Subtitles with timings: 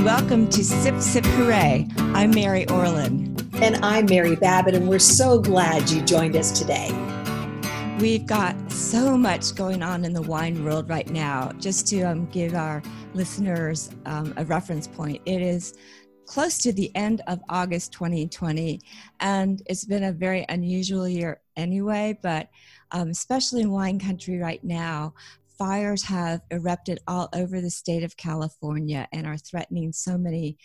[0.00, 1.86] and welcome to Sip Sip Hooray.
[2.14, 3.36] I'm Mary Orlin.
[3.56, 6.90] And I'm Mary Babbitt, and we're so glad you joined us today.
[8.00, 11.52] We've got so much going on in the wine world right now.
[11.58, 12.82] Just to um, give our
[13.12, 15.74] listeners um, a reference point, it is
[16.24, 18.80] close to the end of August 2020,
[19.18, 22.48] and it's been a very unusual year anyway, but
[22.92, 25.12] um, especially in wine country right now,
[25.60, 30.56] fires have erupted all over the state of California and are threatening so many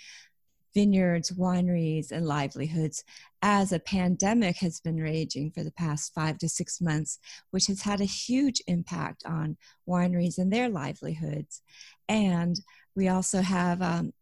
[0.73, 3.03] vineyards, wineries, and livelihoods
[3.41, 7.19] as a pandemic has been raging for the past five to six months,
[7.51, 9.57] which has had a huge impact on
[9.87, 11.61] wineries and their livelihoods.
[12.07, 12.57] And
[12.95, 14.13] we also have um,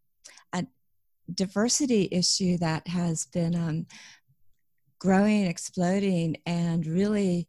[0.52, 0.66] a
[1.32, 3.86] diversity issue that has been um,
[4.98, 7.48] growing, exploding, and really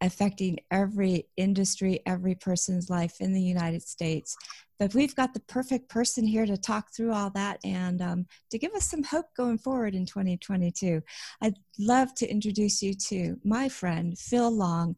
[0.00, 4.36] affecting every industry, every person's life in the United States.
[4.78, 8.58] But we've got the perfect person here to talk through all that and um, to
[8.58, 11.02] give us some hope going forward in 2022.
[11.42, 14.96] I'd love to introduce you to my friend, Phil Long,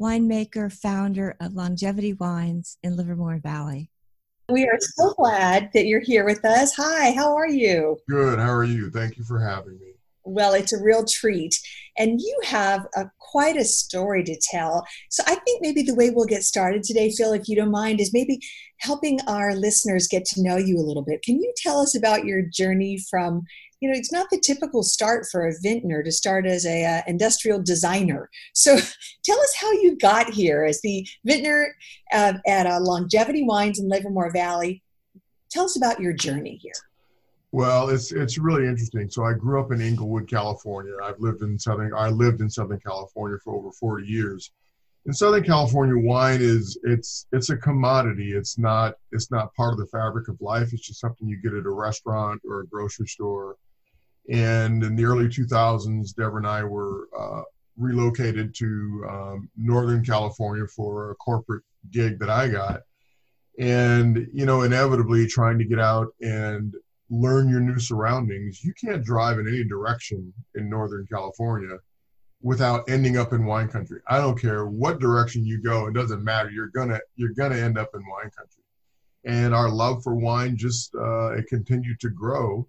[0.00, 3.90] winemaker, founder of Longevity Wines in Livermore Valley.
[4.48, 6.74] We are so glad that you're here with us.
[6.76, 7.98] Hi, how are you?
[8.08, 8.38] Good.
[8.38, 8.90] How are you?
[8.90, 9.93] Thank you for having me.
[10.24, 11.58] Well, it's a real treat.
[11.98, 14.86] And you have a, quite a story to tell.
[15.10, 18.00] So I think maybe the way we'll get started today, Phil, if you don't mind,
[18.00, 18.40] is maybe
[18.78, 21.22] helping our listeners get to know you a little bit.
[21.22, 23.42] Can you tell us about your journey from,
[23.80, 27.02] you know, it's not the typical start for a vintner to start as a uh,
[27.06, 28.30] industrial designer.
[28.54, 28.76] So
[29.24, 31.74] tell us how you got here as the vintner
[32.12, 34.82] uh, at uh, Longevity Wines in Livermore Valley.
[35.50, 36.72] Tell us about your journey here.
[37.54, 39.08] Well, it's it's really interesting.
[39.08, 40.92] So I grew up in Inglewood, California.
[41.00, 44.50] I've lived in southern I lived in Southern California for over 40 years.
[45.06, 48.32] In Southern California, wine is it's it's a commodity.
[48.32, 50.72] It's not it's not part of the fabric of life.
[50.72, 53.54] It's just something you get at a restaurant or a grocery store.
[54.28, 57.42] And in the early 2000s, Deborah and I were uh,
[57.76, 61.62] relocated to um, Northern California for a corporate
[61.92, 62.80] gig that I got.
[63.60, 66.74] And you know, inevitably trying to get out and
[67.10, 68.64] learn your new surroundings.
[68.64, 71.78] You can't drive in any direction in Northern California
[72.42, 74.00] without ending up in wine country.
[74.08, 76.50] I don't care what direction you go; it doesn't matter.
[76.50, 78.62] You're gonna you're gonna end up in wine country.
[79.26, 82.66] And our love for wine just uh, it continued to grow.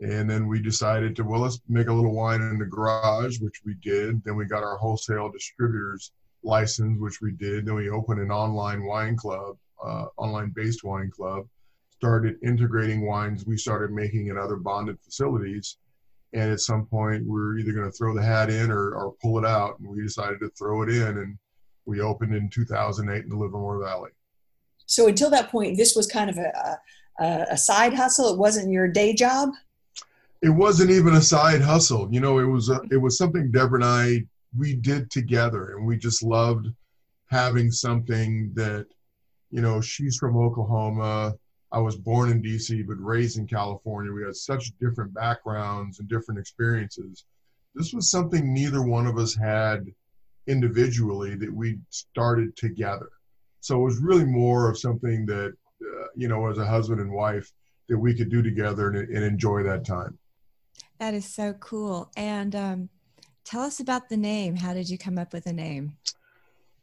[0.00, 3.62] And then we decided to well, let's make a little wine in the garage, which
[3.64, 4.22] we did.
[4.24, 6.12] Then we got our wholesale distributors
[6.42, 7.66] license, which we did.
[7.66, 11.46] Then we opened an online wine club, uh, online based wine club
[12.02, 15.76] started integrating wines we started making in other bonded facilities.
[16.32, 19.14] And at some point, we are either going to throw the hat in or, or
[19.22, 19.78] pull it out.
[19.78, 21.18] And we decided to throw it in.
[21.18, 21.38] And
[21.84, 24.10] we opened in 2008 in the Livermore Valley.
[24.86, 26.80] So until that point, this was kind of a,
[27.20, 28.32] a, a side hustle.
[28.32, 29.50] It wasn't your day job.
[30.42, 32.08] It wasn't even a side hustle.
[32.10, 34.26] You know, it was a, it was something Deborah and I
[34.58, 36.66] we did together, and we just loved
[37.30, 38.86] having something that,
[39.50, 41.34] you know, she's from Oklahoma.
[41.72, 44.12] I was born in DC but raised in California.
[44.12, 47.24] We had such different backgrounds and different experiences.
[47.74, 49.86] This was something neither one of us had
[50.46, 53.08] individually that we started together.
[53.60, 57.12] So it was really more of something that, uh, you know, as a husband and
[57.12, 57.50] wife,
[57.88, 60.18] that we could do together and, and enjoy that time.
[60.98, 62.10] That is so cool.
[62.16, 62.88] And um,
[63.44, 64.56] tell us about the name.
[64.56, 65.96] How did you come up with the name?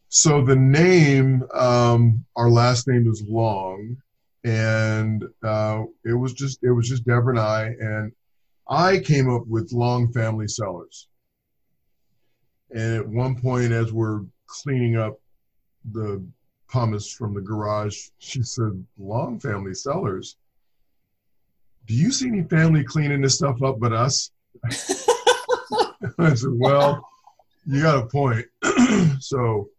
[0.07, 3.97] So the name, um, our last name is Long,
[4.43, 8.11] and uh, it was just it was just Deborah and I, and
[8.67, 11.07] I came up with long family cellars.
[12.71, 15.19] And at one point, as we're cleaning up
[15.91, 16.23] the
[16.69, 20.37] pumice from the garage, she said, "Long family cellars.
[21.87, 24.31] Do you see any family cleaning this stuff up but us?"
[26.19, 27.05] I said, "Well,
[27.65, 28.45] you got a point."
[29.19, 29.69] so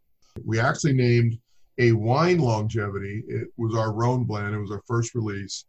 [0.44, 1.38] we actually named
[1.78, 3.24] a wine longevity.
[3.28, 4.54] It was our Rhone blend.
[4.54, 5.64] It was our first release,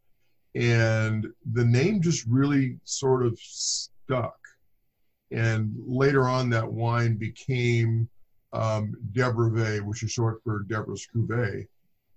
[0.55, 4.37] and the name just really sort of stuck.
[5.31, 8.09] And later on, that wine became
[8.53, 11.67] um, Debruvée which is short for Deborah's Cuvée,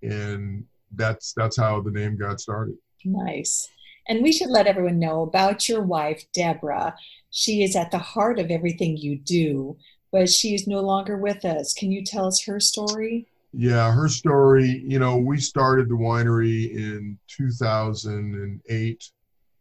[0.02, 0.64] and
[0.96, 2.76] that's that's how the name got started.
[3.04, 3.70] Nice.
[4.06, 6.94] And we should let everyone know about your wife, Deborah.
[7.30, 9.76] She is at the heart of everything you do,
[10.12, 11.72] but she is no longer with us.
[11.72, 13.26] Can you tell us her story?
[13.56, 19.12] Yeah, her story, you know, we started the winery in 2008.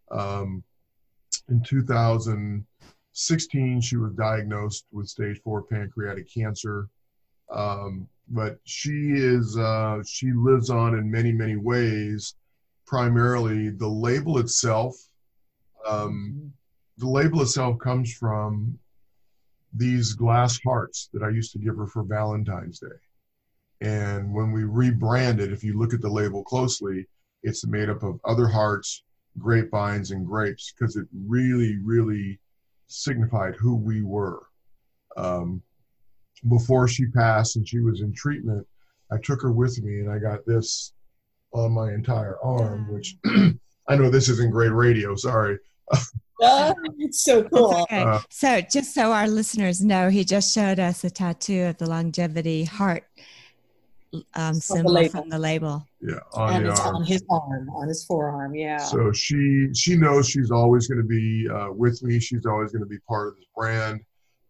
[0.09, 0.63] Um,
[1.49, 6.89] in 2016, she was diagnosed with stage four pancreatic cancer.
[7.51, 12.33] Um, but she is, uh, she lives on in many, many ways,
[12.87, 14.95] primarily the label itself.
[15.87, 16.51] Um,
[16.97, 18.79] the label itself comes from
[19.71, 22.87] these glass hearts that I used to give her for Valentine's Day.
[23.83, 27.05] And when we rebranded, if you look at the label closely,
[27.43, 29.03] it's made up of other hearts,
[29.37, 32.39] grapevines, and grapes because it really, really
[32.87, 34.43] signified who we were.
[35.17, 35.61] Um,
[36.47, 38.65] before she passed and she was in treatment,
[39.11, 40.93] I took her with me and I got this
[41.51, 43.17] on my entire arm, which
[43.89, 45.59] I know this isn't great radio, sorry.
[46.41, 47.81] oh, it's so cool.
[47.83, 48.01] Okay.
[48.01, 51.89] Uh, so, just so our listeners know, he just showed us a tattoo of the
[51.89, 53.03] longevity heart
[54.35, 55.85] um, symbol the from the label.
[56.01, 56.95] Yeah, on and it's arm.
[56.97, 58.55] on his arm, on his forearm.
[58.55, 58.77] Yeah.
[58.77, 62.19] So she she knows she's always going to be uh, with me.
[62.19, 64.01] She's always going to be part of this brand.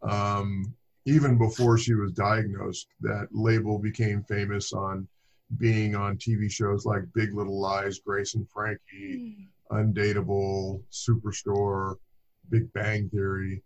[0.01, 0.73] Um,
[1.05, 5.07] even before she was diagnosed, that label became famous on
[5.57, 9.47] being on TV shows like Big Little Lies, Grace and Frankie, mm.
[9.71, 11.95] Undateable, Superstore,
[12.49, 13.61] Big Bang Theory.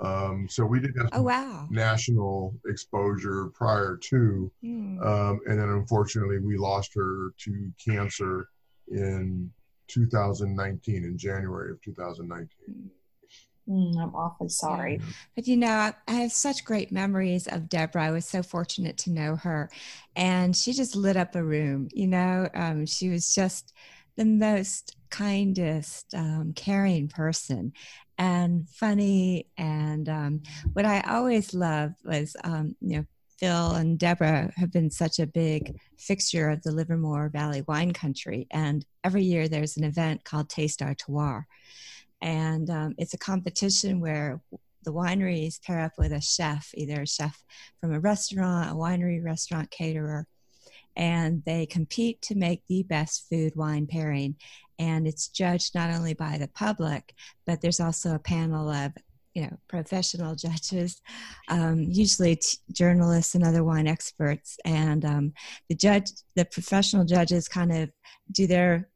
[0.00, 1.68] Um, so we did have oh, wow.
[1.70, 5.04] national exposure prior to, mm.
[5.04, 8.48] um, and then unfortunately we lost her to cancer
[8.88, 9.50] in
[9.88, 12.90] 2019, in January of 2019.
[13.68, 15.00] Mm, I'm awfully sorry.
[15.36, 18.06] But you know, I, I, have such great memories of Deborah.
[18.06, 19.70] I was so fortunate to know her,
[20.16, 21.88] and she just lit up a room.
[21.92, 23.72] You know, um, she was just
[24.16, 27.72] the most kindest, um, caring person
[28.20, 29.46] and funny.
[29.56, 30.42] And um,
[30.74, 33.04] what I always loved was, um, you know,
[33.38, 38.46] Phil and Deborah have been such a big fixture of the Livermore Valley wine country.
[38.50, 41.46] And every year there's an event called Taste Our.
[42.20, 44.42] And um, it's a competition where
[44.84, 47.42] the wineries pair up with a chef, either a chef
[47.80, 50.26] from a restaurant, a winery, restaurant caterer,
[50.96, 54.36] and they compete to make the best food wine pairing.
[54.80, 57.14] And it's judged not only by the public,
[57.46, 58.92] but there's also a panel of
[59.34, 61.02] you know professional judges,
[61.48, 64.58] um, usually t- journalists and other wine experts.
[64.64, 65.32] And um,
[65.68, 67.90] the judge, the professional judges, kind of
[68.32, 68.88] do their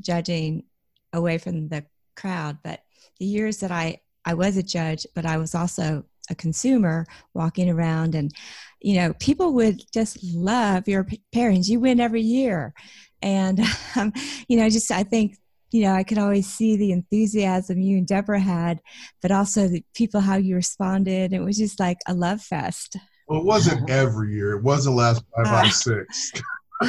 [0.00, 0.64] judging
[1.12, 1.84] away from the
[2.16, 2.58] crowd.
[2.64, 2.82] But
[3.20, 7.68] the years that I I was a judge, but I was also a consumer walking
[7.70, 8.32] around and
[8.80, 11.68] you know people would just love your pairings.
[11.68, 12.74] You win every year.
[13.22, 13.60] And
[13.96, 14.12] um,
[14.48, 15.36] you know just i think
[15.70, 18.80] you know i could always see the enthusiasm you and deborah had
[19.20, 21.32] but also the people how you responded.
[21.32, 22.96] It was just like a love fest.
[23.26, 24.52] Well it wasn't every year.
[24.52, 26.32] It was the last five uh, out of six.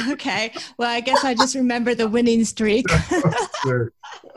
[0.08, 0.52] Okay.
[0.78, 2.86] Well i guess i just remember the winning streak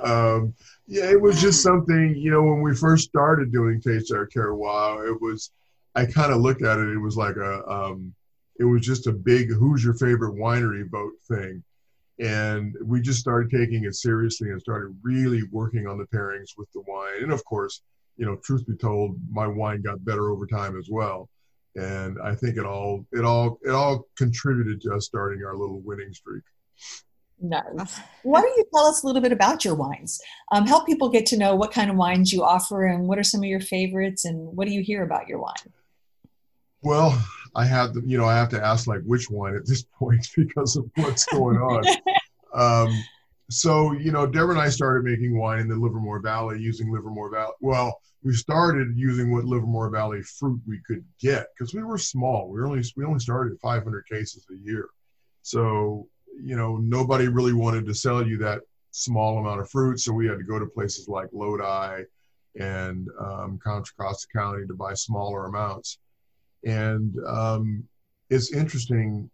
[0.04, 0.54] um,
[0.88, 5.08] yeah, it was just something, you know, when we first started doing Taste Our Terroir,
[5.08, 5.52] it was,
[5.96, 8.14] I kind of looked at it, it was like a, um,
[8.60, 11.64] it was just a big who's your favorite winery vote thing.
[12.20, 16.72] And we just started taking it seriously and started really working on the pairings with
[16.74, 17.24] the wine.
[17.24, 17.82] And of course,
[18.18, 21.30] you know, truth be told, my wine got better over time as well.
[21.76, 25.80] And I think it all, it all, it all contributed to us starting our little
[25.80, 26.44] winning streak.
[27.44, 28.00] Nice.
[28.24, 30.20] Why don't you tell us a little bit about your wines?
[30.52, 33.24] Um, help people get to know what kind of wines you offer and what are
[33.24, 35.74] some of your favorites and what do you hear about your wine?
[36.82, 37.22] Well,
[37.54, 40.28] I have, the, you know, I have to ask like which wine at this point
[40.36, 41.84] because of what's going on.
[42.54, 43.04] um,
[43.50, 47.30] so, you know, Deborah and I started making wine in the Livermore Valley using Livermore
[47.30, 47.54] Valley.
[47.60, 52.50] Well, we started using what Livermore Valley fruit we could get because we were small.
[52.50, 54.88] We only we only started 500 cases a year.
[55.42, 56.08] So
[56.42, 58.62] you know, nobody really wanted to sell you that
[58.92, 62.04] small amount of fruit, so we had to go to places like Lodi
[62.60, 65.98] and um, Contra Costa County to buy smaller amounts.
[66.66, 67.84] And um,
[68.30, 69.30] it's interesting.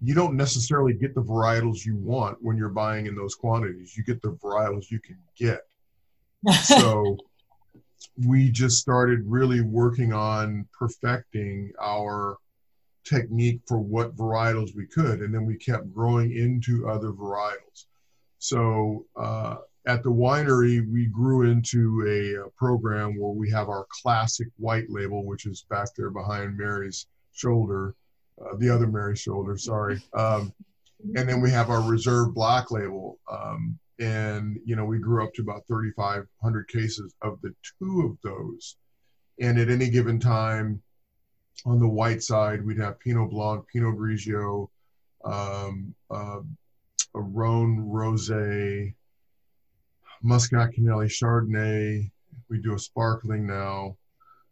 [0.00, 3.96] You don't necessarily get the varietals you want when you're buying in those quantities.
[3.96, 5.60] You get the varietals you can get.
[6.62, 7.16] so
[8.26, 12.36] we just started really working on perfecting our
[13.08, 17.86] technique for what varietals we could, and then we kept growing into other varietals.
[18.38, 23.86] So uh, at the winery, we grew into a, a, program where we have our
[24.02, 27.94] classic white label, which is back there behind Mary's shoulder,
[28.40, 30.00] uh, the other Mary's shoulder, sorry.
[30.14, 30.52] Um,
[31.14, 33.20] and then we have our reserve black label.
[33.30, 38.18] Um, and, you know, we grew up to about 3,500 cases of the two of
[38.28, 38.76] those.
[39.40, 40.82] And at any given time,
[41.66, 44.68] on the white side, we'd have Pinot Blanc, Pinot Grigio,
[45.24, 46.40] um, uh,
[47.14, 48.94] Rhone Rosé,
[50.22, 52.10] Muscat Canelli Chardonnay.
[52.48, 53.96] We do a sparkling now.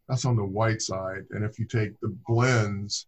[0.09, 1.25] That's on the white side.
[1.31, 3.07] And if you take the blends,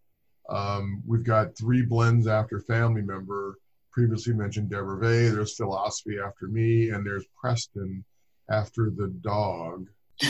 [0.48, 3.58] um, we've got three blends after family member,
[3.92, 5.32] previously mentioned Debruvée.
[5.32, 8.04] There's Philosophy after me, and there's Preston
[8.50, 9.86] after the dog.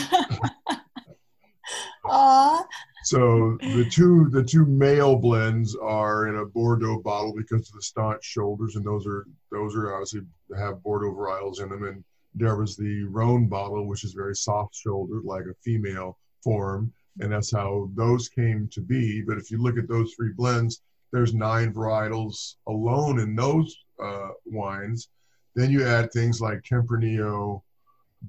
[2.05, 2.65] Aww.
[3.09, 7.81] So the two the two male blends are in a Bordeaux bottle because of the
[7.81, 10.21] staunch shoulders, and those are those are obviously
[10.59, 11.85] have Bordeaux varietals in them.
[11.85, 16.93] And there was the Rhone bottle, which is very soft shouldered, like a female form,
[17.21, 19.23] and that's how those came to be.
[19.23, 24.33] But if you look at those three blends, there's nine varietals alone in those uh,
[24.45, 25.09] wines.
[25.55, 27.62] Then you add things like Tempranillo,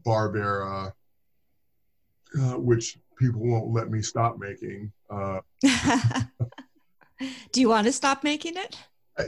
[0.05, 0.93] Barbera,
[2.39, 4.91] uh, which people won't let me stop making.
[5.09, 5.41] Uh,
[7.51, 8.77] Do you want to stop making it?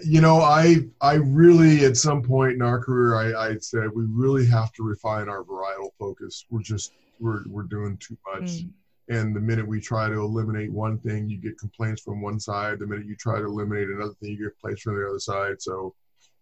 [0.05, 4.05] You know, I I really at some point in our career, I, I said we
[4.05, 6.45] really have to refine our varietal focus.
[6.49, 8.51] We're just we're we're doing too much.
[8.51, 8.69] Mm.
[9.09, 12.79] And the minute we try to eliminate one thing, you get complaints from one side.
[12.79, 15.61] The minute you try to eliminate another thing, you get complaints from the other side.
[15.61, 15.93] So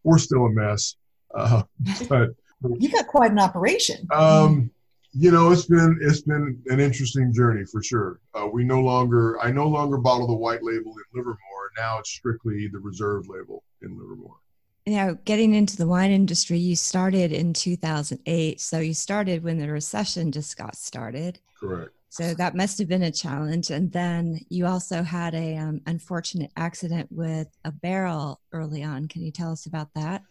[0.03, 0.95] we're still a mess.
[1.33, 1.63] Uh,
[2.09, 2.29] but
[2.77, 4.07] you got quite an operation.
[4.11, 4.69] Um,
[5.13, 8.19] you know, it's been it's been an interesting journey for sure.
[8.33, 11.37] Uh, we no longer I no longer bottle the white label in Livermore.
[11.77, 14.37] Now it's strictly the reserve label in Livermore.
[14.85, 18.59] Now, getting into the wine industry, you started in 2008.
[18.59, 21.39] So you started when the recession just got started.
[21.59, 21.91] Correct.
[22.09, 23.69] So that must have been a challenge.
[23.69, 29.07] And then you also had a um, unfortunate accident with a barrel early on.
[29.07, 30.23] Can you tell us about that?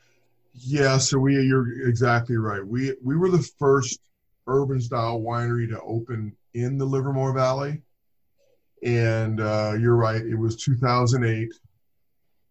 [0.55, 2.67] Yeah, so we you're exactly right.
[2.67, 4.01] We we were the first
[4.49, 7.83] urban style winery to open in the Livermore Valley.
[8.83, 11.53] And uh, you're right, it was 2008.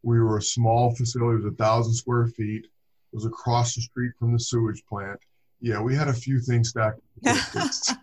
[0.04, 2.66] We were a small facility, it was a thousand square feet.
[2.66, 5.20] It was across the street from the sewage plant.
[5.60, 7.00] Yeah, we had a few things stacked.
[7.24, 7.96] just,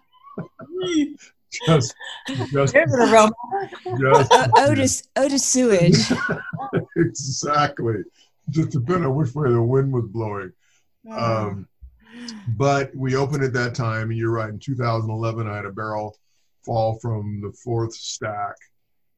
[1.66, 1.94] just,
[2.26, 2.74] just, just
[4.58, 6.12] Otis, Otis sewage.
[6.96, 8.02] exactly.
[8.50, 10.52] Just depending on which way the wind was blowing.
[11.10, 11.68] Um,
[12.56, 14.49] but we opened at that time, and you're right.
[14.49, 16.16] In 2011, I had a barrel
[16.64, 18.56] fall from the fourth stack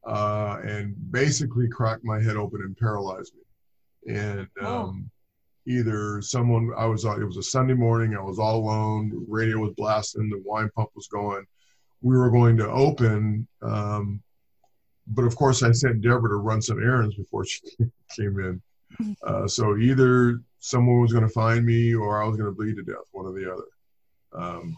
[0.05, 4.15] uh, and basically cracked my head open and paralyzed me.
[4.15, 4.83] And oh.
[4.83, 5.11] um,
[5.65, 9.59] either someone, I was, it was a Sunday morning, I was all alone, the radio
[9.59, 11.45] was blasting, the wine pump was going.
[12.01, 14.21] We were going to open, um,
[15.07, 17.61] but of course, I sent Deborah to run some errands before she
[18.15, 18.61] came in.
[19.23, 22.75] Uh, so either someone was going to find me or I was going to bleed
[22.75, 23.63] to death, one or the other.
[24.33, 24.77] Um,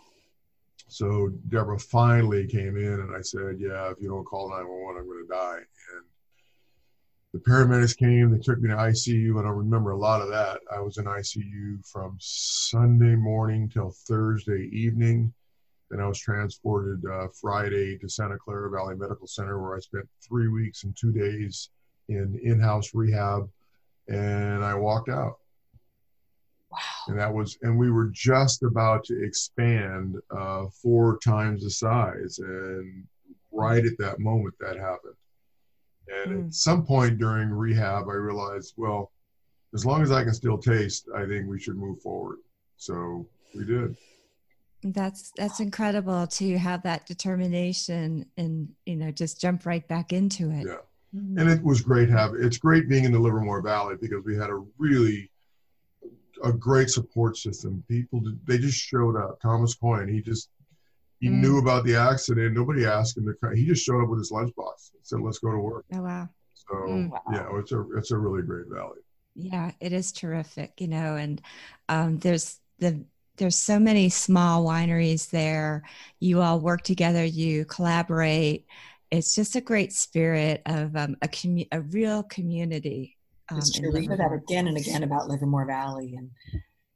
[0.87, 5.07] so Deborah finally came in and I said, Yeah, if you don't call 911, I'm
[5.07, 5.57] going to die.
[5.57, 6.05] And
[7.33, 10.61] the paramedics came, they took me to ICU, and I remember a lot of that.
[10.75, 15.31] I was in ICU from Sunday morning till Thursday evening.
[15.91, 20.07] Then I was transported uh, Friday to Santa Clara Valley Medical Center, where I spent
[20.27, 21.69] three weeks and two days
[22.09, 23.49] in in house rehab.
[24.07, 25.38] And I walked out.
[26.71, 26.77] Wow.
[27.07, 32.39] And that was, and we were just about to expand uh, four times the size.
[32.39, 33.05] And
[33.51, 35.15] right at that moment, that happened.
[36.07, 36.47] And mm.
[36.47, 39.11] at some point during rehab, I realized, well,
[39.73, 42.37] as long as I can still taste, I think we should move forward.
[42.77, 43.95] So we did.
[44.81, 50.51] That's that's incredible to have that determination and you know just jump right back into
[50.51, 50.67] it.
[50.67, 50.77] Yeah,
[51.13, 51.37] mm-hmm.
[51.37, 52.41] and it was great having.
[52.41, 55.29] It's great being in the Livermore Valley because we had a really
[56.43, 57.83] a great support system.
[57.87, 59.39] People they just showed up.
[59.41, 60.49] Thomas Coyne, he just
[61.19, 61.41] he mm.
[61.41, 62.55] knew about the accident.
[62.55, 63.55] Nobody asked him to come.
[63.55, 66.29] He just showed up with his lunchbox and said, "Let's go to work." Oh wow!
[66.53, 67.11] So mm.
[67.31, 68.99] yeah, it's a it's a really great valley.
[69.35, 70.79] Yeah, it is terrific.
[70.79, 71.41] You know, and
[71.87, 73.03] um, there's the
[73.37, 75.83] there's so many small wineries there.
[76.19, 77.23] You all work together.
[77.23, 78.65] You collaborate.
[79.11, 83.17] It's just a great spirit of um, a commu- a real community
[83.51, 83.59] um.
[83.93, 86.15] We hear that again and again about Livermore Valley.
[86.17, 86.31] And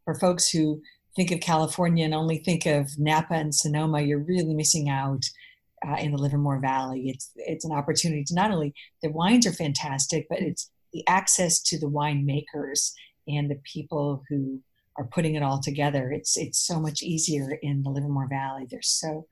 [0.06, 0.82] for folks who
[1.16, 5.24] think of California and only think of Napa and Sonoma, you're really missing out
[5.88, 7.10] uh, in the Livermore Valley.
[7.10, 11.62] It's it's an opportunity to not only the wines are fantastic, but it's the access
[11.64, 12.92] to the winemakers
[13.28, 14.62] and the people who
[14.98, 16.12] are putting it all together.
[16.12, 18.68] It's it's so much easier in the Livermore Valley.
[18.70, 19.28] They're so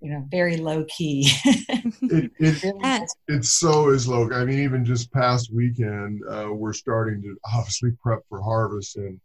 [0.00, 1.30] you know, very low key.
[1.44, 4.30] it, it, it so is low.
[4.32, 9.18] I mean, even just past weekend, uh, we're starting to obviously prep for harvest, and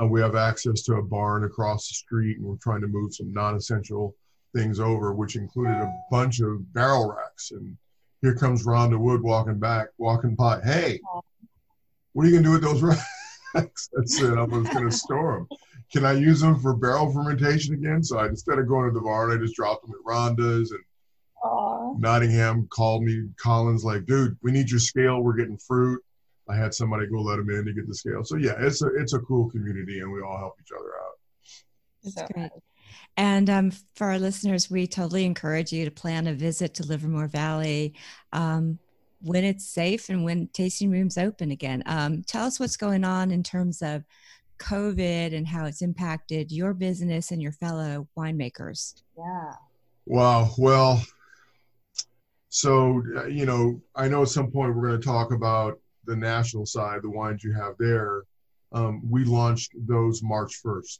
[0.00, 3.14] uh, we have access to a barn across the street, and we're trying to move
[3.14, 4.14] some non-essential
[4.54, 7.52] things over, which included a bunch of barrel racks.
[7.52, 7.76] And
[8.20, 10.60] here comes Rhonda Wood walking back, walking by.
[10.62, 11.00] Hey,
[12.12, 12.82] what are you gonna do with those
[13.54, 13.90] racks?
[13.96, 15.58] I said I was gonna store them
[15.92, 18.02] can I use them for barrel fermentation again?
[18.02, 20.80] So I, instead of going to the barn, I just dropped them at Rhonda's and
[21.42, 21.98] Aww.
[21.98, 25.20] Nottingham called me, Collins, like, dude, we need your scale.
[25.20, 26.02] We're getting fruit.
[26.48, 28.24] I had somebody go let them in to get the scale.
[28.24, 31.12] So yeah, it's a it's a cool community, and we all help each other out.
[32.02, 32.50] That's great.
[33.16, 37.28] And um, for our listeners, we totally encourage you to plan a visit to Livermore
[37.28, 37.94] Valley
[38.32, 38.78] um,
[39.22, 41.82] when it's safe and when tasting rooms open again.
[41.86, 44.04] Um, tell us what's going on in terms of
[44.60, 48.94] COVID and how it's impacted your business and your fellow winemakers.
[49.16, 49.54] Yeah.
[50.06, 50.50] Wow.
[50.58, 51.02] Well,
[52.50, 56.16] so, uh, you know, I know at some point we're going to talk about the
[56.16, 58.22] national side, the wines you have there.
[58.72, 60.98] Um, we launched those March 1st.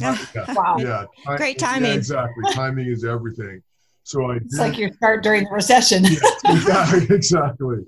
[0.00, 0.18] yeah.
[0.54, 0.76] Wow.
[0.78, 1.04] Yeah.
[1.36, 1.90] Great timing.
[1.90, 2.52] Yeah, exactly.
[2.52, 3.62] timing is everything.
[4.02, 6.04] So I It's like your start during the recession.
[6.44, 7.78] yeah, exactly.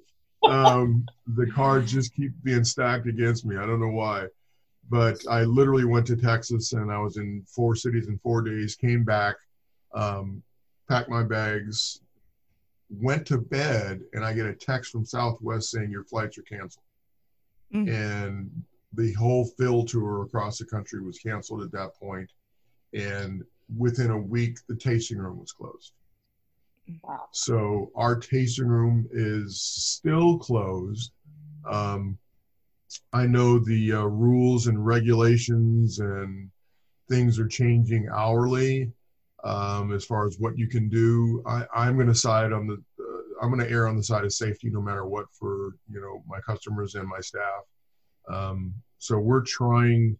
[0.45, 3.57] Um, the cards just keep being stacked against me.
[3.57, 4.27] I don't know why,
[4.89, 8.77] but I literally went to Texas and I was in four cities in four days.
[8.77, 9.35] Came back,
[9.95, 10.43] um,
[10.89, 12.01] packed my bags,
[12.89, 16.85] went to bed, and I get a text from Southwest saying your flights are canceled,
[17.75, 17.89] Mm.
[17.89, 18.63] and
[18.95, 22.31] the whole Phil tour across the country was canceled at that point,
[22.95, 23.45] and
[23.77, 25.93] within a week the tasting room was closed.
[27.33, 31.13] So our tasting room is still closed.
[31.69, 32.19] Um,
[33.13, 36.51] I know the uh, rules and regulations and
[37.09, 38.93] things are changing hourly
[39.45, 41.43] um, as far as what you can do.
[41.47, 42.75] I, I'm going to side on the.
[42.75, 46.01] Uh, I'm going to err on the side of safety, no matter what, for you
[46.01, 47.63] know my customers and my staff.
[48.29, 50.19] Um, so we're trying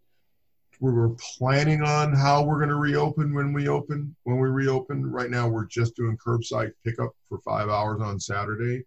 [0.81, 5.11] we were planning on how we're going to reopen when we open when we reopen.
[5.11, 8.85] Right now we're just doing curbside pickup for five hours on saturday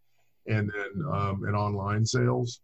[0.47, 2.61] and then um, and online sales.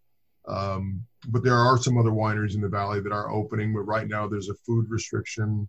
[0.48, 4.08] Um, but there are some other wineries in the valley that are opening but right
[4.08, 5.68] now there's a food restriction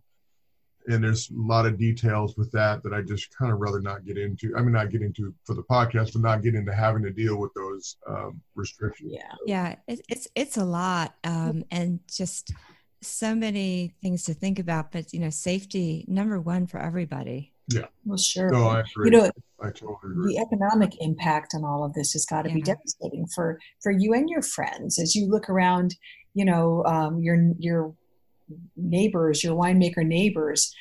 [0.87, 4.05] and there's a lot of details with that that i just kind of rather not
[4.05, 7.03] get into i mean not get into for the podcast but not get into having
[7.03, 9.11] to deal with those um, restrictions.
[9.13, 9.35] Yeah.
[9.45, 12.53] Yeah, it's it's a lot, um, and just
[13.01, 14.91] so many things to think about.
[14.91, 17.53] But you know, safety number one for everybody.
[17.67, 17.85] Yeah.
[18.03, 18.49] Well, sure.
[18.49, 19.31] no i agree you know,
[19.61, 23.27] i totally agree the economic impact on all of this has got to be devastating
[23.27, 25.95] for for you and your friends as you look around.
[26.33, 27.95] You know, um, your your
[28.75, 30.73] neighbors, your winemaker neighbors.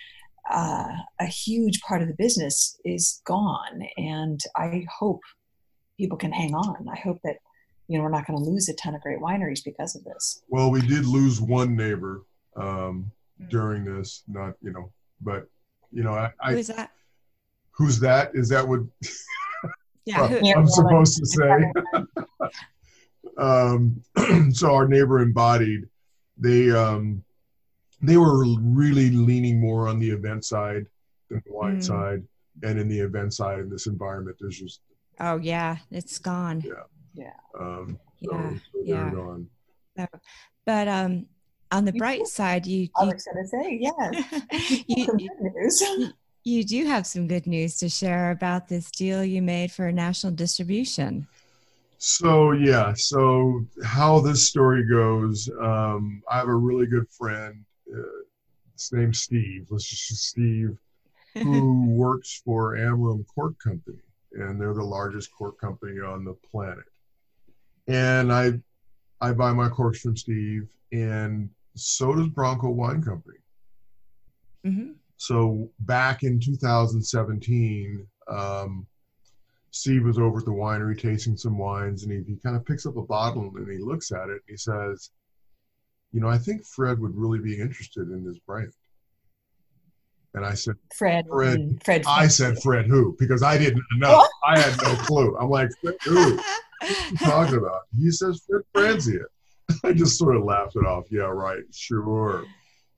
[0.50, 0.88] Uh,
[1.20, 5.20] a huge part of the business is gone, and I hope
[5.98, 6.86] people can hang on.
[6.90, 7.36] I hope that
[7.88, 10.42] you know we're not going to lose a ton of great wineries because of this.
[10.48, 12.22] Well, we did lose one neighbor
[12.56, 13.50] um, Mm.
[13.50, 14.24] during this.
[14.26, 15.48] Not you know, but
[15.92, 16.90] you know, I, I is that?
[17.70, 18.32] who's that?
[18.34, 18.80] Is that what
[20.04, 21.72] Yeah, who, I'm supposed to say?
[23.38, 24.02] um,
[24.52, 25.84] so our neighbor embodied.
[26.36, 27.22] They um,
[28.02, 30.86] they were really leaning more on the event side
[31.30, 31.82] than the wine Mm.
[31.84, 32.22] side,
[32.62, 34.80] and in the event side in this environment, there's just
[35.20, 36.64] oh yeah, it's gone.
[37.58, 39.10] Um, so, Yeah, so yeah.
[39.10, 39.48] they're gone.
[40.66, 41.26] But um,
[41.70, 42.28] on the You bright did.
[42.28, 44.84] side, you I you, was going to say yes.
[44.86, 46.12] you, Some good news.
[46.44, 50.32] you do have some good news to share about this deal you made for national
[50.32, 51.26] distribution.
[51.98, 57.64] So yeah, so how this story goes, um, I have a really good friend.
[57.92, 58.02] Uh,
[58.74, 59.66] his name's Steve.
[59.70, 60.78] Let's just Steve,
[61.34, 63.98] who works for Amorim Cork Company,
[64.34, 66.84] and they're the largest cork company on the planet.
[67.88, 68.52] And I,
[69.20, 73.38] I buy my corks from Steve, and so does Bronco Wine Company.
[74.64, 78.86] hmm So back in 2017, um,
[79.70, 82.86] Steve was over at the winery tasting some wines, and he, he kind of picks
[82.86, 85.10] up a bottle and he looks at it and he says,
[86.12, 88.72] "You know, I think Fred would really be interested in this brand."
[90.34, 91.26] And I said, Fred.
[91.28, 91.58] Fred.
[91.58, 92.04] mm, Fred.
[92.06, 94.26] "I said Fred who?" Because I didn't know.
[94.44, 95.36] I had no clue.
[95.38, 96.38] I'm like, "Fred who?"
[97.18, 97.82] Talking about?
[97.98, 99.24] He says Fred Franzia.
[99.84, 101.06] I just sort of laughed it off.
[101.10, 101.62] Yeah, right.
[101.72, 102.44] Sure.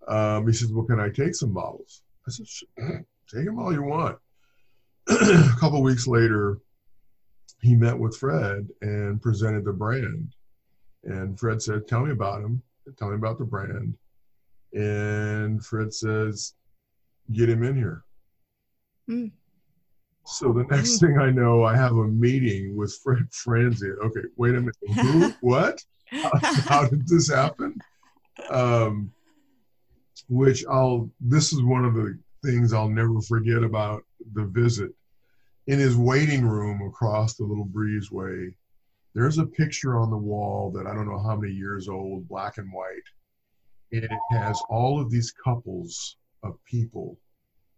[0.09, 2.03] Um, he says, well, can I take some bottles?
[2.27, 2.47] I said,
[3.33, 4.19] take them all you want.
[5.09, 6.59] a couple weeks later,
[7.63, 10.33] he met with Fred and presented the brand.
[11.05, 12.63] And Fred said, tell me about him.
[12.99, 13.95] Tell me about the brand.
[14.73, 16.55] And Fred says,
[17.33, 18.05] get him in here.
[19.09, 19.27] Hmm.
[20.31, 23.99] So the next thing I know, I have a meeting with Fred Franzia.
[23.99, 24.77] Okay, wait a minute.
[24.95, 25.31] Who?
[25.41, 25.85] what?
[26.07, 26.31] How,
[26.69, 27.77] how did this happen?
[28.49, 29.13] Um,
[30.29, 31.11] which I'll.
[31.21, 34.93] This is one of the things I'll never forget about the visit.
[35.67, 38.55] In his waiting room across the little breezeway,
[39.15, 42.57] there's a picture on the wall that I don't know how many years old, black
[42.59, 43.03] and white,
[43.91, 47.19] and it has all of these couples of people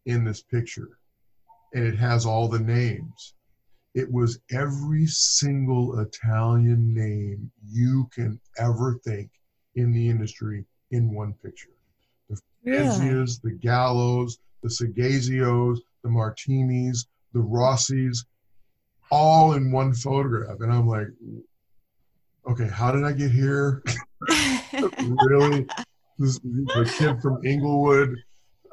[0.04, 0.98] in this picture
[1.74, 3.34] and it has all the names
[3.94, 9.30] it was every single Italian name you can ever think
[9.74, 11.68] in the industry in one picture.
[12.30, 18.24] The Franzias, the Gallos, the Seghesios, the Martinis, the Rossis,
[19.10, 20.60] all in one photograph.
[20.60, 21.08] And I'm like,
[22.48, 23.82] okay, how did I get here?
[25.28, 25.66] really?
[26.18, 26.40] This
[26.76, 28.16] a kid from Inglewood.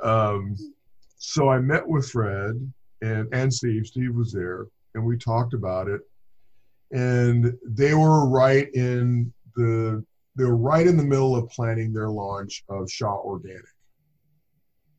[0.01, 0.55] Um,
[1.17, 3.87] so I met with Fred and, and Steve.
[3.87, 6.01] Steve was there, and we talked about it.
[6.91, 10.03] And they were right in the
[10.35, 13.65] they were right in the middle of planning their launch of Shaw Organic.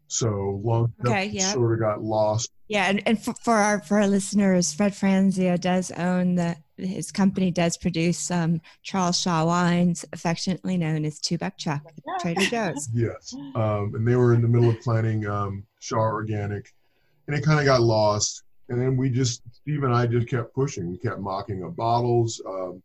[0.08, 1.52] So long okay, yeah.
[1.52, 2.50] sort of got lost.
[2.66, 7.12] Yeah, and, and for, for our for our listeners, Fred Franzia does own the his
[7.12, 11.82] company does produce um, Charles Shaw wines, affectionately known as Two Buck Chuck,
[12.20, 12.88] Trader Joe's.
[12.92, 16.72] Yes, um, and they were in the middle of planning um, Shaw Organic,
[17.30, 18.42] and it kind of got lost.
[18.70, 20.90] And then we just Steve and I just kept pushing.
[20.90, 22.42] We kept mocking up bottles.
[22.44, 22.82] Um,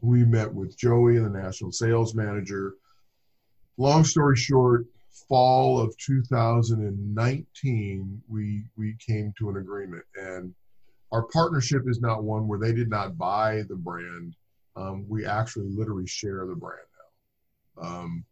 [0.00, 2.76] we met with Joey, the national sales manager.
[3.76, 4.86] Long story short,
[5.28, 10.54] fall of 2019, we we came to an agreement, and
[11.12, 14.34] our partnership is not one where they did not buy the brand.
[14.76, 16.86] Um, we actually literally share the brand
[17.76, 17.86] now.
[17.86, 18.24] Um,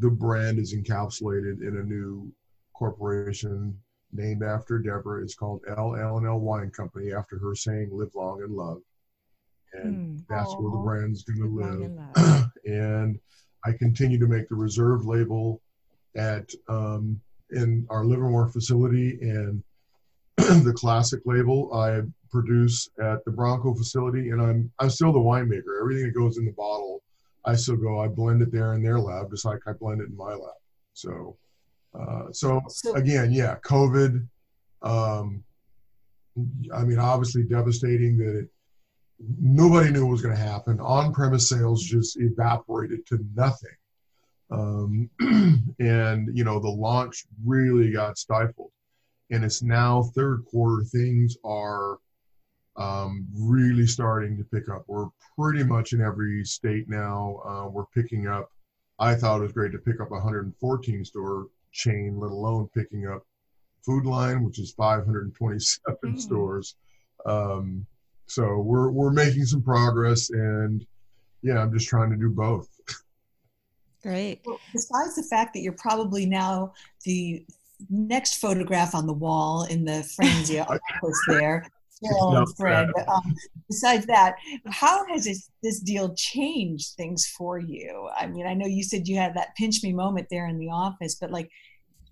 [0.00, 2.32] the brand is encapsulated in a new
[2.74, 3.78] corporation
[4.12, 5.22] named after Deborah.
[5.22, 8.82] It's called LL and L Wine Company after her saying "Live long and love,"
[9.72, 10.24] and mm.
[10.28, 12.44] that's where the brand's going to live.
[12.64, 13.18] and
[13.64, 15.60] I continue to make the reserve label
[16.16, 17.20] at um,
[17.50, 19.62] in our Livermore facility and
[20.36, 25.80] the classic label I produce at the Bronco facility, and I'm I'm still the winemaker.
[25.80, 27.02] Everything that goes in the bottle,
[27.44, 28.00] I still go.
[28.00, 30.54] I blend it there in their lab, just like I blend it in my lab.
[30.94, 31.36] So,
[31.98, 34.26] uh, so, so again, yeah, COVID.
[34.82, 35.44] Um,
[36.74, 38.48] I mean, obviously devastating that it,
[39.40, 40.80] nobody knew what was going to happen.
[40.80, 43.76] On-premise sales just evaporated to nothing,
[44.50, 45.10] um,
[45.80, 48.70] and you know the launch really got stifled
[49.30, 50.82] and it's now third quarter.
[50.84, 51.98] Things are
[52.76, 54.84] um, really starting to pick up.
[54.86, 55.06] We're
[55.38, 57.40] pretty much in every state now.
[57.44, 58.50] Uh, we're picking up.
[58.98, 63.26] I thought it was great to pick up 114 store chain, let alone picking up
[63.84, 66.18] Food Lion, which is 527 mm-hmm.
[66.18, 66.76] stores.
[67.26, 67.86] Um,
[68.26, 70.86] so we're we're making some progress, and
[71.42, 72.68] yeah, I'm just trying to do both.
[74.02, 74.40] Great.
[74.46, 76.72] Well, besides the fact that you're probably now
[77.04, 77.44] the
[77.88, 81.70] next photograph on the wall in the Franzia office there.
[82.02, 82.88] Phil and Fred.
[83.08, 83.34] Um,
[83.68, 84.36] besides that,
[84.66, 88.08] how has this, this deal changed things for you?
[88.16, 90.70] I mean, I know you said you had that pinch me moment there in the
[90.70, 91.50] office, but like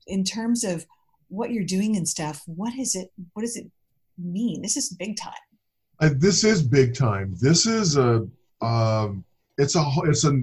[0.07, 0.87] in terms of
[1.29, 3.11] what you're doing and stuff, what is it?
[3.33, 3.67] What does it
[4.19, 4.63] mean?
[4.63, 5.33] This is big time.
[6.01, 7.35] Uh, this is big time.
[7.41, 8.27] This is a,
[8.61, 9.25] um,
[9.57, 10.43] it's a, it's a,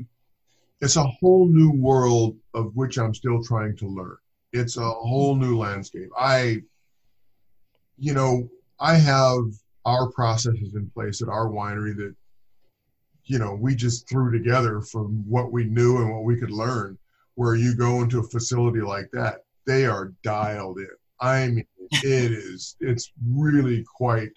[0.82, 4.18] it's a whole new world of which I'm still trying to learn
[4.56, 6.10] it's a whole new landscape.
[6.18, 6.62] I,
[7.98, 9.44] you know, I have
[9.86, 12.16] our processes in place at our winery that,
[13.26, 16.98] you know, we just threw together from what we knew and what we could learn.
[17.36, 20.88] Where you go into a facility like that, they are dialed in.
[21.20, 24.32] I mean, it is, it's really quite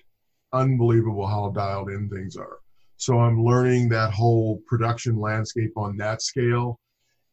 [0.53, 2.59] unbelievable how dialed in things are.
[2.97, 6.81] So I'm learning that whole production landscape on that scale,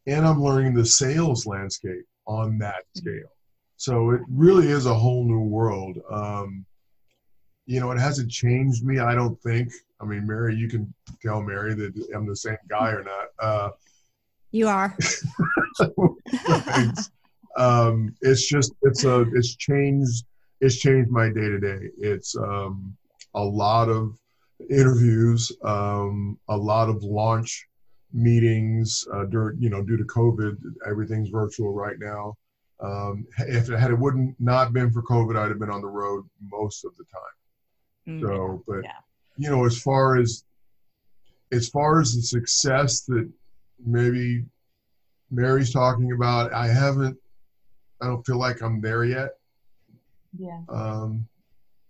[0.06, 2.98] and I'm learning the sales landscape on that mm-hmm.
[3.00, 3.32] scale.
[3.76, 5.98] So it really is a whole new world.
[6.10, 6.64] Um,
[7.66, 8.98] you know, it hasn't changed me.
[9.00, 9.72] I don't think.
[10.00, 13.28] I mean, Mary, you can tell Mary that I'm the same guy or not.
[13.38, 13.70] Uh,
[14.52, 14.96] you are.
[17.56, 20.24] um, it's just it's a it's changed
[20.60, 21.90] it's changed my day to day.
[21.98, 22.96] It's um,
[23.34, 24.16] a lot of
[24.70, 27.66] interviews, um, a lot of launch
[28.12, 30.56] meetings uh, during you know due to COVID,
[30.88, 32.34] everything's virtual right now.
[32.80, 35.88] Um, if it had it wouldn't not been for COVID, I'd have been on the
[35.88, 37.22] road most of the time.
[38.08, 39.00] Mm, so, but yeah.
[39.36, 40.44] you know, as far as
[41.52, 43.30] as far as the success that
[43.84, 44.44] maybe
[45.30, 47.16] Mary's talking about, I haven't.
[48.00, 49.30] I don't feel like I'm there yet.
[50.38, 50.60] Yeah.
[50.68, 51.26] Um,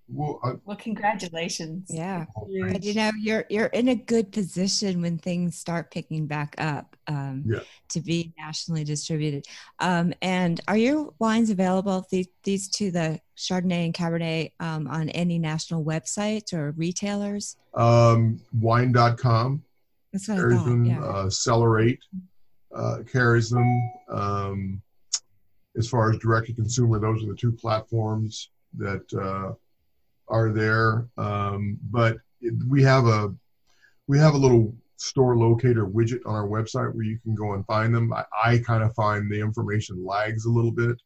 [0.08, 1.90] well, I, well, congratulations.
[1.92, 6.54] Yeah, and, you know you're you're in a good position when things start picking back
[6.58, 7.60] up um, yeah.
[7.88, 9.46] to be nationally distributed.
[9.80, 12.06] Um, and are your wines available?
[12.10, 17.56] These these two, the Chardonnay and Cabernet, um, on any national websites or retailers?
[17.74, 19.62] Um, wine.com
[20.12, 20.84] That's what carries I thought, them.
[20.84, 21.04] Yeah.
[21.04, 22.00] Uh, Celerate
[22.74, 23.92] uh, carries them.
[24.08, 24.82] Um,
[25.76, 29.12] as far as direct to consumer, those are the two platforms that.
[29.12, 29.54] Uh,
[30.28, 33.34] are there, um, but it, we have a
[34.06, 37.66] we have a little store locator widget on our website where you can go and
[37.66, 38.12] find them.
[38.12, 41.00] I, I kind of find the information lags a little bit.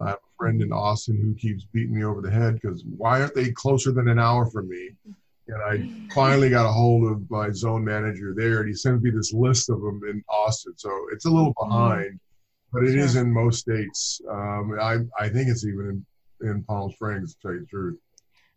[0.00, 3.20] I have a friend in Austin who keeps beating me over the head because why
[3.20, 4.90] aren't they closer than an hour from me?
[5.48, 9.10] And I finally got a hold of my zone manager there, and he sent me
[9.10, 10.74] this list of them in Austin.
[10.76, 11.70] So it's a little mm-hmm.
[11.70, 12.20] behind,
[12.72, 12.98] but it sure.
[12.98, 14.20] is in most states.
[14.28, 16.04] Um, I I think it's even
[16.40, 17.98] in, in Palm Springs, to tell you the truth.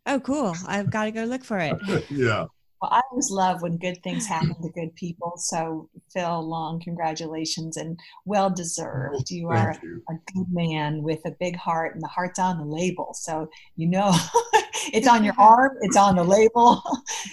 [0.06, 0.54] Oh, cool!
[0.66, 1.76] I've got to go look for it.
[2.10, 2.46] yeah.
[2.80, 5.34] Well, I always love when good things happen to good people.
[5.36, 9.30] So, Phil, long congratulations and well deserved.
[9.30, 10.02] You are you.
[10.08, 13.12] a good man with a big heart, and the heart's on the label.
[13.12, 14.14] So, you know,
[14.94, 16.82] it's on your arm, it's on the label.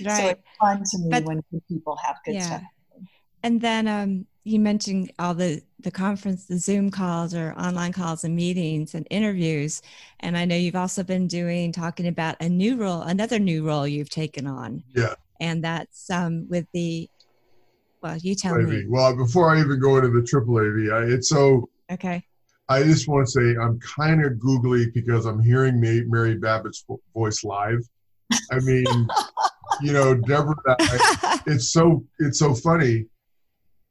[0.04, 0.18] Right.
[0.18, 2.46] So, it's fun to me but, when good people have good yeah.
[2.46, 2.64] stuff.
[3.44, 8.24] And then um, you mentioned all the the conference, the Zoom calls or online calls
[8.24, 9.82] and meetings and interviews.
[10.22, 13.88] And I know you've also been doing talking about a new role, another new role
[13.88, 14.84] you've taken on.
[14.96, 17.10] Yeah and that's um, with the.
[18.02, 18.68] Well, you tell AV.
[18.68, 18.86] me.
[18.88, 21.70] Well, before I even go into the triple AV, I, it's so.
[21.92, 22.24] Okay.
[22.70, 27.44] I just want to say I'm kind of googly because I'm hearing Mary Babbitt's voice
[27.44, 27.80] live.
[28.52, 28.86] I mean,
[29.82, 30.56] you know, Deborah.
[31.48, 33.06] it's so it's so funny.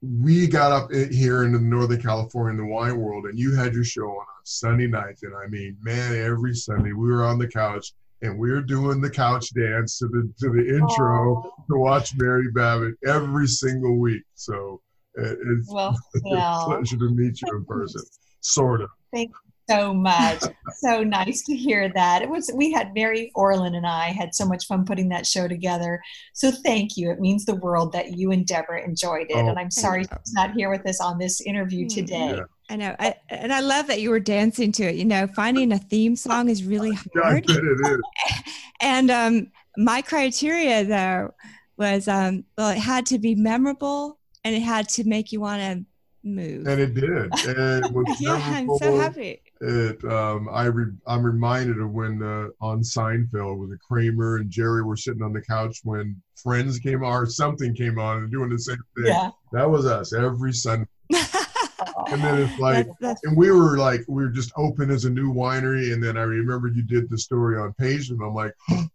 [0.03, 3.75] We got up here in the Northern California in the wine world, and you had
[3.75, 7.39] your show on on Sunday nights, and I mean, man, every Sunday we were on
[7.39, 11.53] the couch and we were doing the couch dance to the to the intro oh.
[11.71, 14.23] to watch Mary Babbitt every single week.
[14.35, 14.81] So
[15.15, 18.03] it's, well, it's a pleasure to meet you in person,
[18.41, 18.91] sort of.
[19.13, 20.43] Thank you so much.
[20.79, 22.23] so nice to hear that.
[22.23, 25.49] It was we had Mary Orlin and I had so much fun putting that show
[25.49, 26.01] together.
[26.33, 27.11] So thank you.
[27.11, 29.37] It means the world that you and Deborah enjoyed it.
[29.37, 31.89] Oh, and I'm sorry she's not here with us on this interview hmm.
[31.95, 32.35] today.
[32.37, 32.45] Yeah.
[32.69, 32.97] I know.
[32.99, 34.97] I, and I love that you were dancing to it.
[34.97, 37.45] You know, finding a theme song is really hard.
[37.49, 38.01] Yeah, it is.
[38.81, 41.35] and um, my criteria though
[41.77, 45.61] was um, well, it had to be memorable and it had to make you want
[45.61, 45.85] to
[46.27, 46.67] move.
[46.67, 47.49] And it did.
[47.49, 49.41] And it was yeah, I'm so happy.
[49.61, 54.51] It, um, I re- I'm reminded of when uh, on Seinfeld with the Kramer and
[54.51, 58.31] Jerry were sitting on the couch when Friends came on or something came on and
[58.31, 59.07] doing the same thing.
[59.07, 59.31] Yeah.
[59.53, 60.87] That was us every Sunday.
[61.11, 65.07] and then it's like, that's, that's, and we were like, we were just open as
[65.07, 65.93] a new winery.
[65.93, 68.89] And then I remember you did the story on page, and I'm like, oh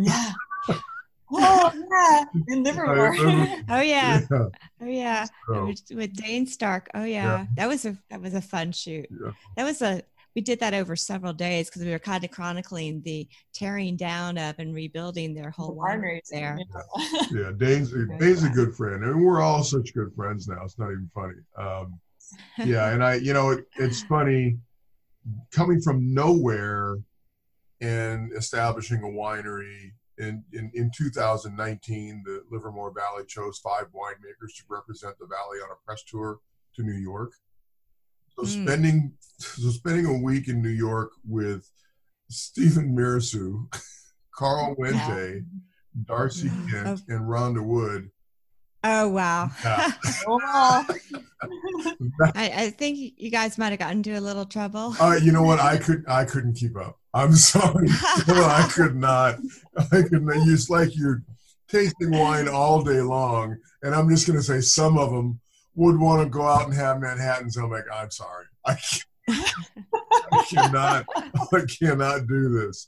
[0.00, 0.32] yeah,
[1.32, 3.14] oh yeah, in Livermore.
[3.68, 4.20] oh yeah.
[4.30, 4.48] yeah.
[4.80, 6.88] oh yeah, so, with Dane Stark.
[6.94, 7.24] Oh yeah.
[7.24, 7.46] yeah.
[7.56, 9.06] that was a that was a fun shoot.
[9.10, 9.32] Yeah.
[9.56, 10.02] That was a
[10.34, 14.36] we did that over several days because we were kind of chronicling the tearing down
[14.36, 16.58] of and rebuilding their whole the wineries there.
[17.32, 20.62] Yeah, Dane's Dane's a good friend, I and mean, we're all such good friends now.
[20.62, 21.34] It's not even funny.
[21.56, 21.98] Um,
[22.58, 24.58] yeah, and I, you know, it, it's funny
[25.52, 26.98] coming from nowhere
[27.80, 29.92] and establishing a winery.
[30.18, 35.70] In, in, in 2019, the Livermore Valley chose five winemakers to represent the valley on
[35.70, 36.38] a press tour
[36.74, 37.32] to New York.
[38.38, 38.64] So mm.
[38.64, 41.70] spending so spending a week in New York with
[42.28, 43.66] Stephen Mirassou,
[44.34, 45.44] Carl Wente,
[46.04, 48.10] Darcy Kent, and Rhonda Wood
[48.88, 49.50] Oh wow!
[49.64, 49.92] Yeah.
[52.36, 54.94] I, I, think you guys might have gotten into a little trouble.
[55.00, 55.58] Uh, you know what?
[55.58, 56.96] I could I couldn't keep up.
[57.12, 57.88] I'm sorry.
[57.90, 59.38] I could not.
[59.76, 60.36] I could not.
[60.48, 61.24] It's like you're
[61.68, 65.40] tasting wine all day long, and I'm just going to say some of them
[65.74, 67.56] would want to go out and have Manhattans.
[67.56, 68.44] I'm like, I'm sorry.
[68.64, 68.78] I,
[69.28, 71.06] I cannot.
[71.52, 72.86] I cannot do this.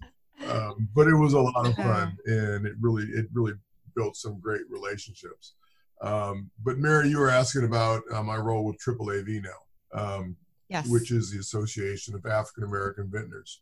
[0.48, 3.54] Um, but it was a lot of fun, and it really it really
[3.96, 5.54] built some great relationships.
[6.00, 10.36] Um, but Mary, you were asking about uh, my role with Triple AV now, um,
[10.68, 10.88] yes.
[10.88, 13.60] which is the Association of African American Vintners,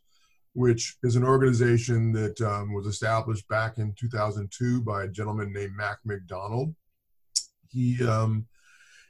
[0.53, 5.75] which is an organization that um, was established back in 2002 by a gentleman named
[5.75, 6.75] Mac McDonald.
[7.69, 8.47] He um,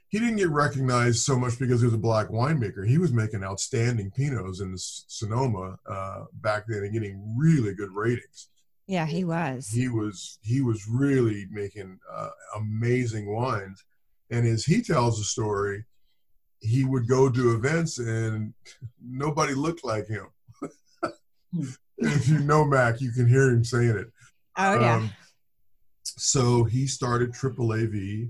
[0.10, 2.88] he didn't get recognized so much because he was a black winemaker.
[2.88, 7.92] He was making outstanding Pinots in the Sonoma uh, back then and getting really good
[7.92, 8.48] ratings.
[8.88, 9.68] Yeah, he was.
[9.68, 13.84] He was he was really making uh, amazing wines,
[14.32, 15.84] and as he tells the story,
[16.62, 18.54] he would go to events and
[19.04, 20.28] nobody looked like him.
[21.98, 24.08] if you know Mac, you can hear him saying it.
[24.58, 24.96] Oh yeah.
[24.96, 25.12] Um,
[26.06, 28.30] so he started Triple AV,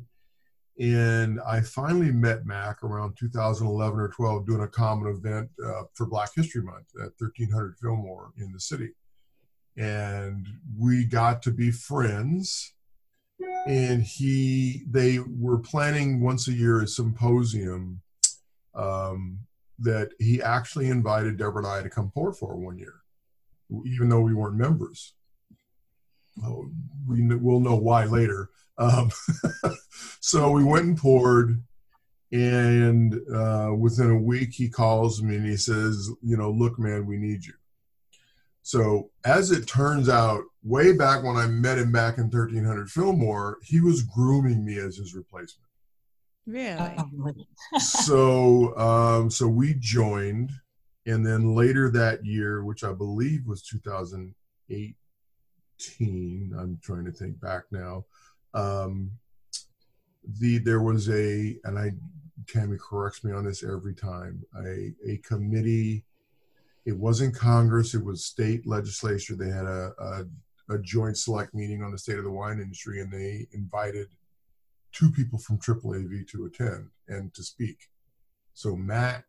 [0.80, 6.08] and I finally met Mac around 2011 or 12 doing a common event uh, for
[6.08, 8.89] Black History Month at 1300 Fillmore in the city
[9.77, 12.73] and we got to be friends
[13.67, 18.01] and he they were planning once a year a symposium
[18.73, 19.39] um,
[19.79, 23.01] that he actually invited Deborah and I to come pour for one year,
[23.85, 25.13] even though we weren't members.
[26.43, 26.69] oh,
[27.07, 28.49] we will know why later.
[28.77, 29.11] Um,
[30.19, 31.63] so we went and poured,
[32.31, 37.05] and uh, within a week he calls me and he says, "You know, look, man,
[37.05, 37.53] we need you."
[38.67, 43.60] So as it turns out, way back when I met him back in 1300 Fillmore,
[43.63, 45.69] he was grooming me as his replacement.
[46.45, 46.97] Really?
[47.80, 50.51] so um, so we joined,
[51.06, 57.63] and then later that year, which I believe was 2018, I'm trying to think back
[57.71, 58.03] now.
[58.53, 59.12] Um,
[60.39, 61.93] the there was a, and I
[62.49, 66.03] Tammy corrects me on this every time, a a committee.
[66.88, 69.36] It wasn't Congress; it was state legislature.
[69.36, 70.26] They had a, a
[70.69, 74.08] a joint select meeting on the state of the wine industry, and they invited
[74.91, 77.78] two people from AAAV to attend and to speak.
[78.54, 79.26] So Mac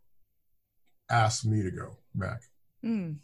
[1.10, 2.40] asked me to go, Mac.
[2.84, 3.16] Mm.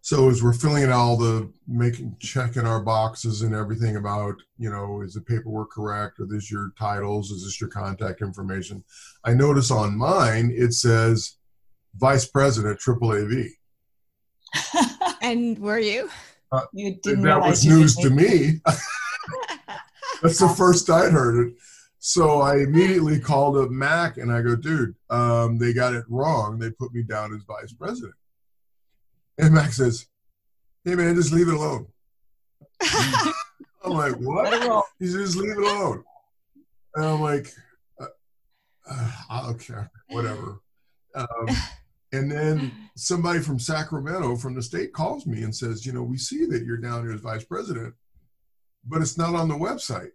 [0.00, 4.70] So as we're filling in all the making checking our boxes and everything about, you
[4.70, 6.20] know, is the paperwork correct?
[6.20, 7.30] Are this your titles?
[7.30, 8.84] Is this your contact information?
[9.24, 11.37] I notice on mine it says
[11.98, 13.48] Vice President AAAV.
[15.22, 16.08] and were you?
[16.50, 18.60] Uh, you didn't that was news to me.
[20.22, 21.54] That's the first I'd heard it.
[21.98, 26.58] So I immediately called up Mac and I go, dude, um, they got it wrong.
[26.58, 28.14] They put me down as vice president.
[29.36, 30.06] And Mac says,
[30.84, 31.86] hey man, just leave it alone.
[33.84, 34.84] I'm like, what?
[34.98, 36.04] He says, just leave it alone.
[36.94, 37.52] And I'm like,
[38.00, 38.06] uh,
[39.30, 40.60] uh, okay, whatever.
[41.14, 41.48] Um,
[42.12, 46.18] and then somebody from Sacramento, from the state, calls me and says, you know, we
[46.18, 47.94] see that you're down here as vice president
[48.88, 50.10] but it's not on the website.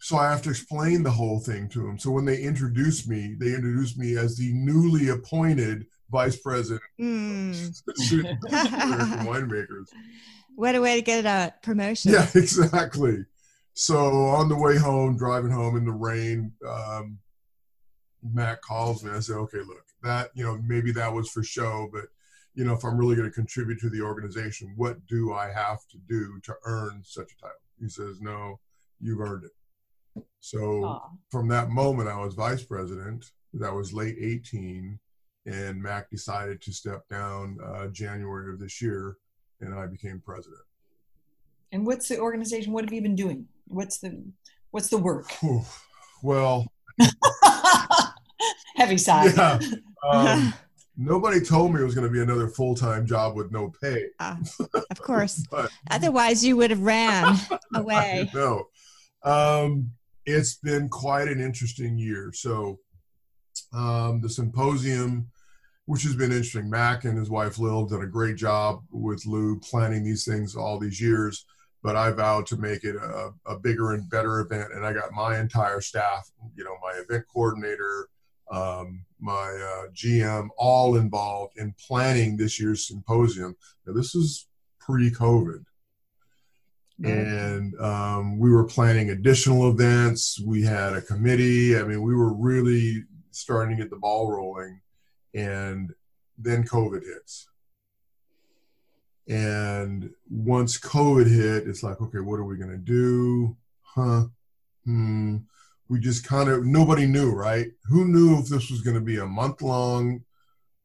[0.00, 1.98] So I have to explain the whole thing to them.
[1.98, 7.82] So when they introduce me, they introduce me as the newly appointed vice president mm.
[9.24, 9.86] winemakers.
[10.54, 12.12] What a way to get a promotion.
[12.12, 13.24] Yeah, exactly.
[13.72, 17.18] So on the way home, driving home in the rain, um,
[18.22, 19.12] Mac calls me.
[19.12, 22.04] I said, okay, look, that, you know, maybe that was for show, but
[22.54, 25.86] you know, if I'm really going to contribute to the organization, what do I have
[25.90, 27.56] to do to earn such a title?
[27.80, 28.60] He says, no,
[29.00, 30.24] you've earned it.
[30.40, 31.02] So Aww.
[31.30, 33.30] from that moment, I was vice president.
[33.54, 34.98] That was late 18,
[35.46, 39.16] and Mac decided to step down uh, January of this year,
[39.60, 40.60] and I became president.
[41.70, 42.72] And what's the organization?
[42.72, 43.46] What have you been doing?
[43.66, 44.22] What's the
[44.70, 45.32] what's the work?
[46.22, 46.66] Well,
[48.76, 49.32] heavy side.
[49.36, 49.58] Yeah.
[50.02, 50.54] Um,
[50.96, 54.06] nobody told me it was going to be another full-time job with no pay.
[54.18, 54.36] Uh,
[54.90, 55.44] of course.
[55.50, 57.36] But, otherwise you would have ran
[57.74, 58.30] away.
[58.34, 58.68] no
[59.24, 59.90] um,
[60.26, 62.32] it's been quite an interesting year.
[62.34, 62.80] So
[63.72, 65.28] um, the symposium
[65.86, 69.58] which has been interesting mac and his wife lil done a great job with lou
[69.58, 71.44] planning these things all these years
[71.82, 75.12] but i vowed to make it a, a bigger and better event and i got
[75.12, 78.08] my entire staff you know my event coordinator
[78.52, 83.56] um, my uh, GM, all involved in planning this year's symposium.
[83.86, 84.46] Now, this is
[84.78, 85.64] pre COVID.
[87.04, 90.38] And um, we were planning additional events.
[90.40, 91.76] We had a committee.
[91.76, 94.80] I mean, we were really starting to get the ball rolling.
[95.34, 95.92] And
[96.38, 97.48] then COVID hits.
[99.26, 103.56] And once COVID hit, it's like, okay, what are we going to do?
[103.82, 104.26] Huh?
[104.84, 105.38] Hmm
[105.92, 107.66] we just kind of nobody knew, right?
[107.84, 110.24] Who knew if this was going to be a month long?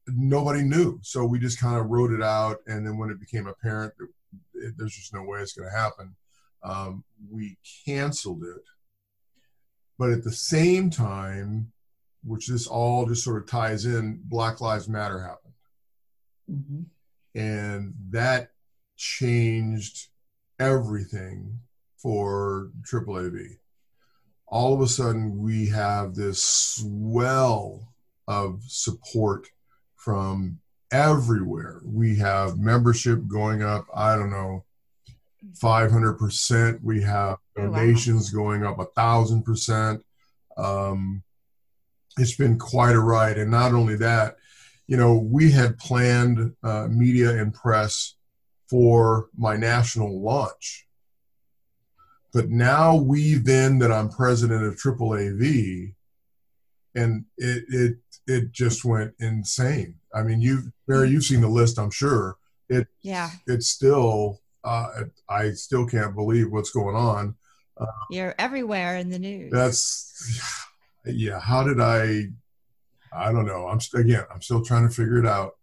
[0.06, 1.00] Nobody knew.
[1.02, 4.10] So we just kind of wrote it out, and then when it became apparent that
[4.56, 6.14] it, there's just no way it's going to happen,
[6.62, 8.62] um, we canceled it.
[9.98, 11.72] But at the same time,
[12.26, 15.54] which this all just sort of ties in, Black Lives Matter happened,
[16.52, 17.40] mm-hmm.
[17.40, 18.50] and that
[18.98, 20.10] changed
[20.60, 21.60] everything
[21.96, 23.56] for AAAV
[24.48, 27.94] all of a sudden we have this swell
[28.28, 29.48] of support
[29.96, 30.60] from
[30.92, 31.82] everywhere.
[31.84, 34.64] We have membership going up, I don't know,
[35.62, 36.80] 500%.
[36.82, 38.44] We have donations oh, wow.
[38.44, 40.04] going up a thousand percent.
[40.58, 41.24] Um,
[42.18, 43.38] it's been quite a ride.
[43.38, 44.38] And not only that,
[44.88, 48.16] you know, we had planned uh, media and press
[48.70, 50.87] for my national launch
[52.34, 55.94] but now weave in that I'm president of AAAV,
[56.96, 57.98] and it it
[58.28, 59.96] it just went insane.
[60.14, 62.38] I mean, you Mary, you've seen the list, I'm sure.
[62.70, 67.36] It yeah, it's still uh, I still can't believe what's going on.
[67.78, 69.52] Uh, You're everywhere in the news.
[69.52, 70.42] That's
[71.06, 71.40] yeah.
[71.40, 72.28] How did I?
[73.14, 73.68] I don't know.
[73.68, 74.26] I'm again.
[74.34, 75.54] I'm still trying to figure it out.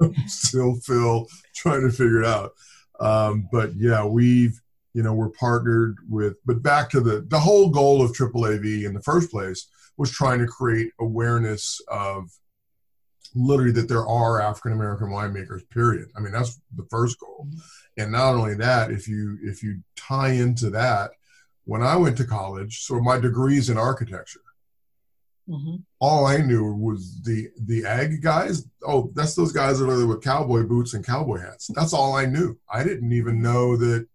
[0.00, 2.52] I'm still Phil trying to figure it out.
[3.00, 4.60] Um, but yeah, we've
[4.94, 6.36] you know we're partnered with.
[6.46, 10.10] But back to the the whole goal of Triple AV in the first place was
[10.10, 12.30] trying to create awareness of
[13.34, 15.68] literally that there are African American winemakers.
[15.70, 16.08] Period.
[16.16, 17.48] I mean that's the first goal,
[17.98, 21.10] and not only that, if you if you tie into that,
[21.64, 24.40] when I went to college, so my degrees in architecture.
[25.48, 25.76] Mm-hmm.
[26.00, 28.66] All I knew was the the ag guys.
[28.86, 31.68] Oh, that's those guys that are with cowboy boots and cowboy hats.
[31.74, 32.58] That's all I knew.
[32.72, 34.06] I didn't even know that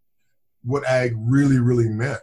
[0.64, 2.20] what ag really really meant.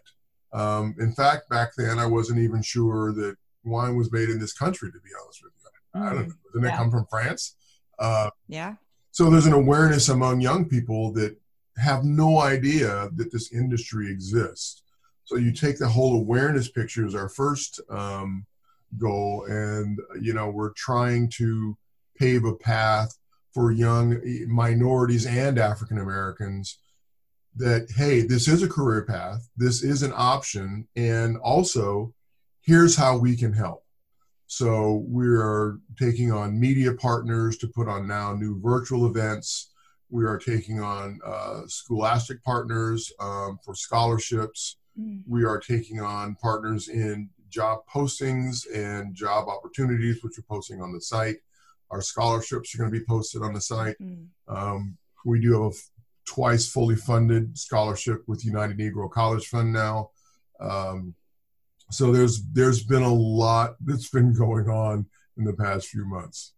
[0.52, 4.52] Um, in fact, back then I wasn't even sure that wine was made in this
[4.52, 4.90] country.
[4.90, 6.34] To be honest with you, I don't mm, know.
[6.54, 6.74] Didn't yeah.
[6.74, 7.56] it come from France?
[7.98, 8.74] Uh, yeah.
[9.10, 11.36] So there's an awareness among young people that
[11.78, 14.82] have no idea that this industry exists.
[15.24, 18.46] So you take the whole awareness picture as our first um,
[18.98, 21.76] goal and you know we're trying to
[22.18, 23.16] pave a path
[23.52, 26.78] for young minorities and african americans
[27.56, 32.12] that hey this is a career path this is an option and also
[32.62, 33.84] here's how we can help
[34.46, 39.72] so we are taking on media partners to put on now new virtual events
[40.08, 45.22] we are taking on uh, scholastic partners um, for scholarships mm.
[45.26, 50.92] we are taking on partners in job postings and job opportunities, which we're posting on
[50.92, 51.36] the site.
[51.90, 53.96] Our scholarships are going to be posted on the site.
[54.00, 54.26] Mm.
[54.48, 55.76] Um, we do have a
[56.26, 60.10] twice fully funded scholarship with United Negro College Fund now.
[60.60, 61.14] Um,
[61.90, 65.06] so there's there's been a lot that's been going on
[65.38, 66.54] in the past few months.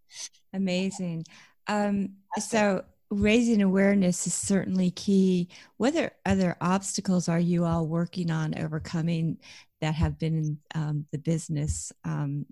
[0.54, 1.24] Amazing.
[1.66, 5.48] Um, so raising awareness is certainly key.
[5.76, 9.38] What other obstacles are you all working on overcoming
[9.80, 12.46] that have been in um, the business, um,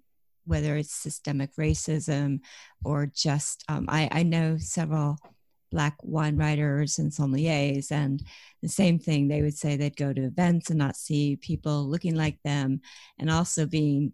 [0.46, 2.40] whether it's systemic racism
[2.84, 5.18] or just, um, I, I, know several
[5.70, 8.22] Black wine writers and sommeliers, and
[8.62, 12.14] the same thing, they would say they'd go to events and not see people looking
[12.14, 12.80] like them,
[13.18, 14.12] and also being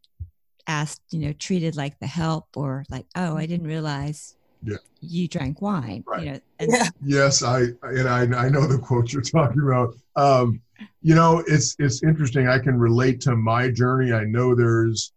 [0.67, 4.77] asked, you know, treated like the help or like, oh, I didn't realize yeah.
[5.01, 6.05] you drank wine.
[6.07, 6.23] Right.
[6.23, 6.89] You know, and yeah.
[7.05, 9.95] Yes, I and I, I know the quote you're talking about.
[10.17, 10.61] Um,
[11.03, 15.13] you know it's it's interesting i can relate to my journey i know there's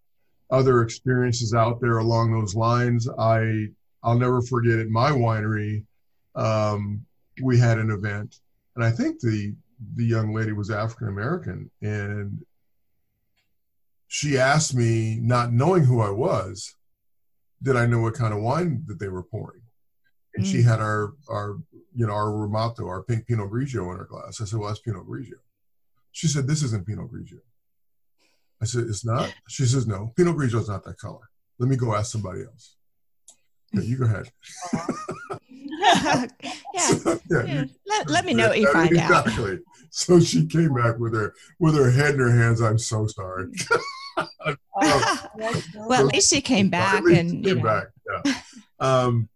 [0.52, 3.66] other experiences out there along those lines i
[4.04, 5.84] i'll never forget at my winery
[6.36, 7.06] um,
[7.42, 8.40] we had an event
[8.76, 9.54] and i think the
[9.96, 12.46] the young lady was african american and
[14.08, 16.76] she asked me not knowing who i was
[17.62, 19.62] did i know what kind of wine that they were pouring
[20.36, 20.52] and mm.
[20.52, 21.58] she had our our
[21.94, 24.42] you know our Ramato, our pink Pinot Grigio in her glass.
[24.42, 25.40] I said, "Well, that's Pinot Grigio."
[26.16, 27.42] She said, This isn't Pinot Grigio.
[28.62, 29.36] I said, It's not?
[29.50, 31.30] She says, No, Pinot Grigio is not that color.
[31.60, 32.78] Let me go ask somebody else.
[33.74, 34.32] You go ahead.
[35.80, 36.28] yeah.
[36.74, 37.64] So, yeah, yeah.
[37.86, 39.16] Let, let, me know what you find exactly.
[39.16, 39.28] out.
[39.28, 39.60] Exactly.
[39.90, 42.62] So she came back with her with her head in her hands.
[42.62, 43.48] I'm so sorry.
[44.76, 47.64] well, at least she came back and came know.
[47.64, 47.88] back.
[48.26, 48.34] Yeah.
[48.80, 49.30] Um,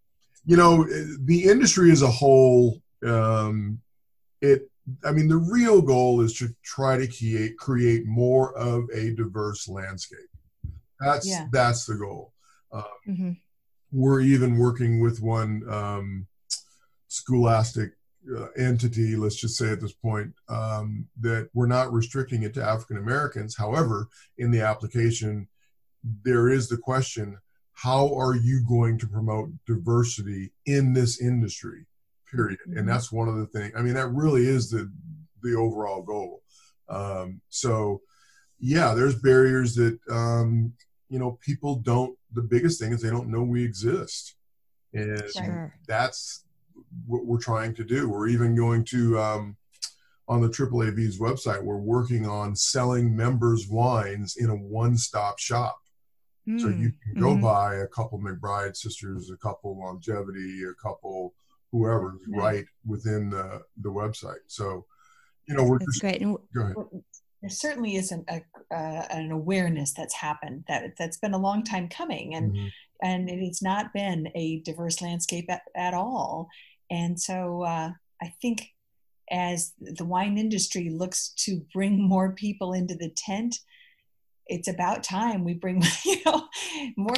[0.46, 0.86] you know,
[1.24, 3.80] the industry as a whole, um,
[4.42, 4.70] it
[5.04, 9.68] I mean, the real goal is to try to create create more of a diverse
[9.68, 10.20] landscape.
[11.00, 11.48] That's yeah.
[11.52, 12.34] that's the goal.
[12.72, 13.32] Um, mm-hmm.
[13.92, 16.28] We're even working with one um,
[17.10, 17.92] scholastic
[18.36, 22.64] uh, entity, let's just say at this point, um, that we're not restricting it to
[22.64, 23.56] African Americans.
[23.56, 24.08] However,
[24.38, 25.48] in the application,
[26.24, 27.38] there is the question:
[27.74, 31.86] How are you going to promote diversity in this industry?
[32.32, 32.60] period.
[32.66, 32.88] And mm-hmm.
[32.88, 33.74] that's one of the things.
[33.78, 34.92] I mean, that really is the
[35.42, 36.42] the overall goal.
[36.90, 38.02] Um, so,
[38.60, 40.74] yeah, there's barriers that um,
[41.10, 42.18] you know people don't.
[42.34, 44.36] The biggest thing is they don't know we exist,
[44.94, 45.76] and sure.
[45.88, 46.46] that's
[47.06, 48.10] what we're trying to do.
[48.10, 49.58] We're even going to um,
[50.28, 51.64] on the AAAV's website.
[51.64, 55.78] We're working on selling members wines in a one-stop shop.
[56.48, 56.62] Mm.
[56.62, 57.42] So you can go mm-hmm.
[57.42, 61.34] buy a couple McBride sisters, a couple longevity, a couple
[61.72, 64.42] whoever right within the, the website.
[64.48, 64.86] So,
[65.48, 66.22] you know, we're that's just, great.
[66.22, 66.76] Go ahead.
[67.42, 68.42] There certainly isn't a,
[68.74, 72.68] uh, an awareness that's happened that that's been a long time coming, and mm-hmm.
[73.02, 76.50] and it's not been a diverse landscape at, at all.
[76.90, 78.70] And so uh, I think
[79.32, 83.60] as the wine industry looks to bring more people into the tent,
[84.50, 86.48] it's about time we bring you know
[86.98, 87.16] more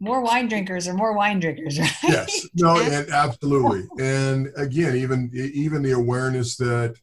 [0.00, 1.92] more wine drinkers or more wine drinkers right?
[2.02, 2.48] Yes.
[2.54, 3.86] No and absolutely.
[4.00, 6.96] And again even even the awareness that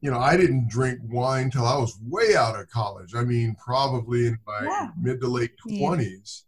[0.00, 3.14] you know i didn't drink wine till i was way out of college.
[3.14, 4.88] I mean probably in my yeah.
[4.98, 6.44] mid to late 20s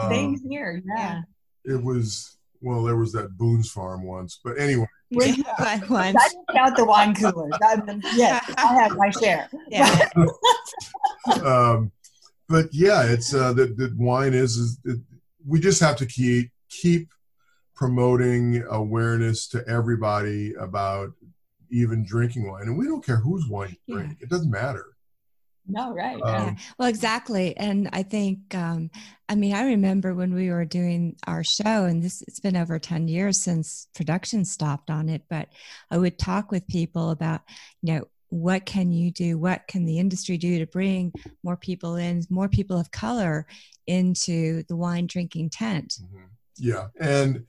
[0.00, 0.06] yeah.
[0.06, 0.82] um, here.
[0.96, 1.20] Yeah.
[1.64, 2.33] it was
[2.64, 4.86] well, there was that Boone's Farm once, but anyway.
[5.10, 7.52] Yeah, I didn't count the wine coolers.
[7.62, 9.48] I mean, yes, I have my share.
[9.68, 10.08] Yeah.
[11.44, 11.92] um,
[12.48, 14.98] but yeah, it's uh, that the wine is, is it,
[15.46, 17.08] we just have to keep keep
[17.76, 21.12] promoting awareness to everybody about
[21.70, 24.24] even drinking wine, and we don't care whose wine you drink; yeah.
[24.24, 24.86] it doesn't matter.
[25.66, 26.20] No, right.
[26.20, 26.54] Um, yeah.
[26.78, 27.56] Well, exactly.
[27.56, 28.90] And I think, um,
[29.28, 32.78] I mean, I remember when we were doing our show, and this, it's been over
[32.78, 35.48] 10 years since production stopped on it, but
[35.90, 37.40] I would talk with people about,
[37.80, 39.38] you know, what can you do?
[39.38, 41.12] What can the industry do to bring
[41.42, 43.46] more people in, more people of color
[43.86, 45.94] into the wine drinking tent?
[46.02, 46.24] Mm-hmm.
[46.56, 46.88] Yeah.
[47.00, 47.46] And,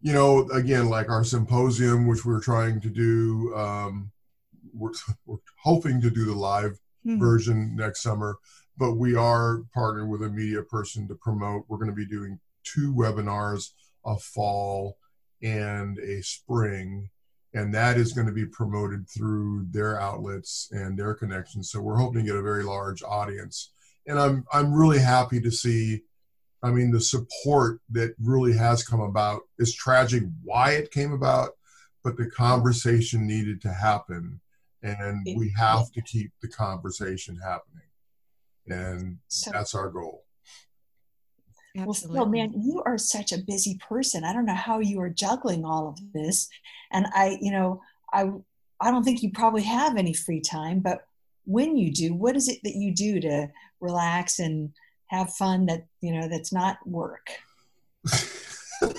[0.00, 4.10] you know, again, like our symposium, which we're trying to do, um,
[4.72, 4.92] we're,
[5.26, 7.20] we're hoping to do the live mm-hmm.
[7.20, 8.36] version next summer.
[8.76, 11.64] But we are partnering with a media person to promote.
[11.68, 13.70] We're going to be doing two webinars,
[14.04, 14.98] a fall
[15.42, 17.08] and a spring,
[17.54, 21.70] and that is going to be promoted through their outlets and their connections.
[21.70, 23.72] So we're hoping to get a very large audience.
[24.06, 26.02] And I'm I'm really happy to see
[26.62, 31.50] I mean, the support that really has come about is tragic why it came about,
[32.02, 34.40] but the conversation needed to happen
[34.82, 37.82] and we have to keep the conversation happening.
[38.68, 40.24] And so, that's our goal.
[41.76, 42.16] Absolutely.
[42.16, 44.24] well Phil, man you are such a busy person.
[44.24, 46.48] I don't know how you are juggling all of this.
[46.92, 47.80] And i you know
[48.12, 48.30] i
[48.80, 51.06] i don't think you probably have any free time but
[51.44, 53.48] when you do what is it that you do to
[53.80, 54.72] relax and
[55.08, 57.30] have fun that you know that's not work?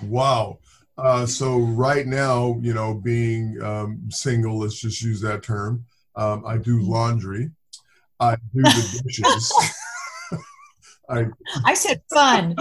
[0.00, 0.60] Wow
[0.98, 5.84] uh, so right now, you know, being um, single, let's just use that term.
[6.16, 6.90] Um, I do mm-hmm.
[6.90, 7.50] laundry.
[8.18, 9.52] I do the dishes.
[11.08, 11.26] I
[11.64, 12.56] I said fun.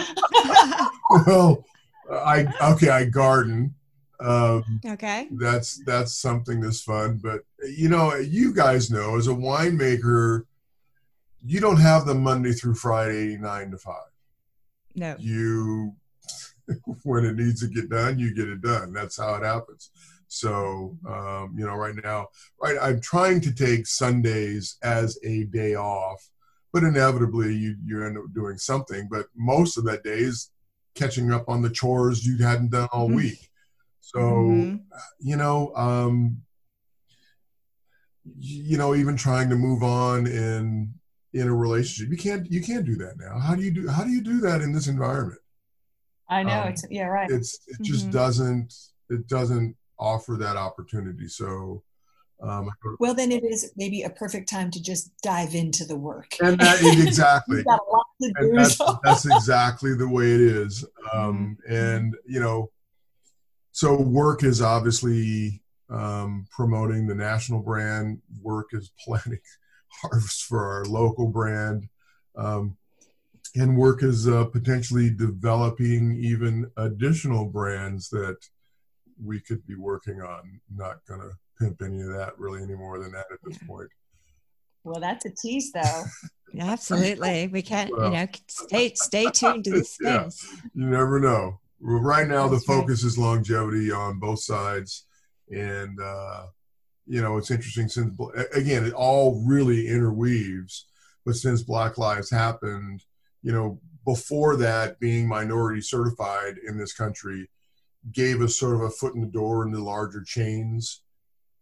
[1.25, 1.65] well,
[2.11, 2.89] I okay.
[2.89, 3.73] I garden.
[4.19, 5.27] Um, okay.
[5.31, 7.19] That's that's something that's fun.
[7.21, 7.41] But
[7.75, 10.43] you know, you guys know, as a winemaker,
[11.43, 14.11] you don't have the Monday through Friday nine to five.
[14.95, 15.15] No.
[15.17, 15.95] You
[17.03, 18.93] when it needs to get done, you get it done.
[18.93, 19.91] That's how it happens.
[20.27, 22.27] So, um, you know, right now,
[22.61, 26.29] right, I'm trying to take Sundays as a day off,
[26.73, 29.07] but inevitably you, you end up doing something.
[29.09, 30.51] But most of that day is
[30.95, 33.15] catching up on the chores you hadn't done all mm-hmm.
[33.15, 33.49] week.
[34.01, 34.75] So, mm-hmm.
[35.19, 36.41] you know, um,
[38.39, 40.93] you know, even trying to move on in
[41.33, 43.39] in a relationship, you can't you can't do that now.
[43.39, 45.39] How do you do how do you do that in this environment?
[46.29, 47.29] I know um, it's yeah right.
[47.29, 48.11] It's it just mm-hmm.
[48.11, 48.73] doesn't
[49.09, 51.27] it doesn't offer that opportunity.
[51.27, 51.83] So
[52.41, 52.69] um,
[52.99, 56.35] well, then it is maybe a perfect time to just dive into the work.
[56.39, 57.63] And that is exactly.
[58.19, 60.85] and that's, that's exactly the way it is.
[61.13, 61.73] Um, mm-hmm.
[61.73, 62.69] And you know,
[63.71, 68.21] so work is obviously um, promoting the national brand.
[68.41, 69.39] Work is planning
[69.89, 71.87] harvest for our local brand.
[72.35, 72.77] Um,
[73.57, 78.37] and work is uh, potentially developing even additional brands that
[79.23, 80.59] we could be working on.
[80.73, 83.89] Not going to pimp any of that really any more than that at this point.
[84.83, 86.03] Well, that's a tease, though.
[86.59, 87.91] Absolutely, we can't.
[87.91, 90.47] Well, you know, stay stay tuned to the space.
[90.75, 91.59] Yeah, you never know.
[91.81, 93.07] Well, right now, that's the focus right.
[93.07, 95.05] is longevity on both sides,
[95.49, 96.45] and uh,
[97.05, 98.17] you know, it's interesting since
[98.53, 100.85] again, it all really interweaves.
[101.25, 103.03] But since Black Lives happened,
[103.41, 107.49] you know, before that, being minority certified in this country
[108.11, 111.01] gave us sort of a foot in the door in the larger chains,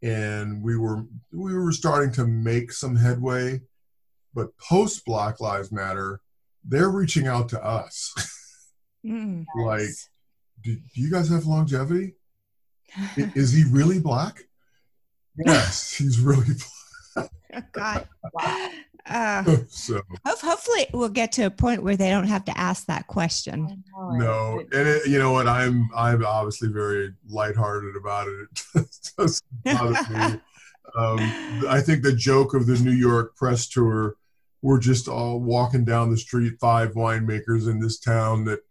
[0.02, 3.62] and we were we were starting to make some headway.
[4.34, 6.22] But post Black Lives Matter,
[6.64, 8.14] they're reaching out to us,
[9.06, 10.10] mm, like, nice.
[10.62, 12.16] do, do you guys have longevity?
[13.18, 14.44] is he really black?
[15.38, 16.46] Yes, he's really
[17.16, 17.32] black.
[17.72, 18.08] God.
[18.34, 18.70] Wow.
[19.08, 23.08] Uh, so hopefully we'll get to a point where they don't have to ask that
[23.08, 23.84] question.
[24.14, 25.48] No, and it, you know what?
[25.48, 28.48] I'm I'm obviously very lighthearted about it.
[28.76, 30.42] It doesn't bother me.
[30.96, 31.20] Um,
[31.68, 34.16] I think the joke of the New York press tour,
[34.62, 38.62] we're just all walking down the street, five winemakers in this town that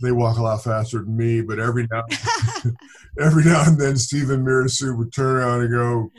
[0.00, 2.04] they walk a lot faster than me, but every now
[3.20, 6.10] every now and then Steven Mirassou would turn around and go,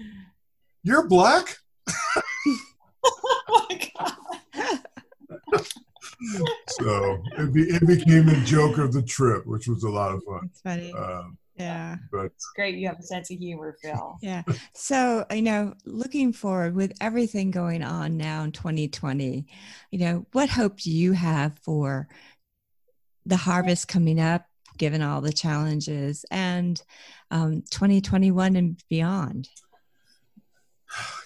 [0.83, 1.57] "You're black."
[6.69, 10.23] so it, be, it, became a joke of the trip, which was a lot of
[10.23, 10.41] fun.
[10.45, 10.93] It's funny.
[10.93, 11.97] Um, yeah.
[12.11, 14.17] But it's great you have a sense of humor, Phil.
[14.21, 14.43] Yeah.
[14.73, 19.45] So, you know, looking forward with everything going on now in 2020,
[19.91, 22.07] you know, what hope do you have for
[23.25, 24.45] the harvest coming up
[24.77, 26.81] given all the challenges and
[27.29, 29.47] um, 2021 and beyond?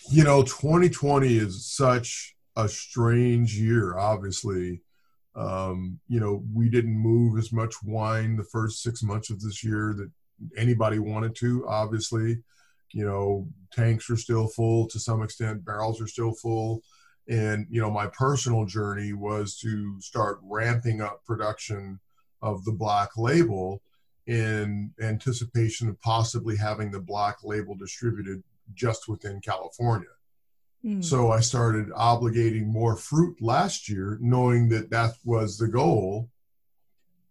[0.09, 4.82] You know, 2020 is such a strange year, obviously.
[5.36, 9.63] Um, you know, we didn't move as much wine the first six months of this
[9.63, 10.09] year that
[10.57, 12.41] anybody wanted to, obviously.
[12.93, 16.82] You know, tanks are still full to some extent, barrels are still full.
[17.30, 21.99] And, you know, my personal journey was to start ramping up production
[22.41, 23.82] of the black label
[24.28, 28.41] in anticipation of possibly having the black label distributed
[28.74, 30.07] just within California.
[30.86, 31.03] Mm.
[31.03, 36.30] So I started obligating more fruit last year, knowing that that was the goal,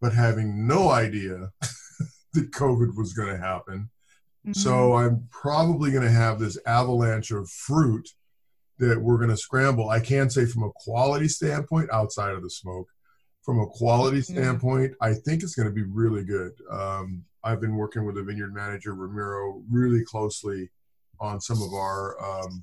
[0.01, 1.51] but having no idea
[2.35, 3.91] that COVID was going to happen.
[4.47, 4.53] Mm-hmm.
[4.53, 8.09] So I'm probably going to have this avalanche of fruit
[8.79, 9.89] that we're going to scramble.
[9.89, 12.89] I can say from a quality standpoint, outside of the smoke,
[13.43, 14.35] from a quality mm-hmm.
[14.35, 16.53] standpoint, I think it's going to be really good.
[16.71, 20.69] Um, I've been working with a vineyard manager, Ramiro, really closely
[21.21, 22.63] on some of our um,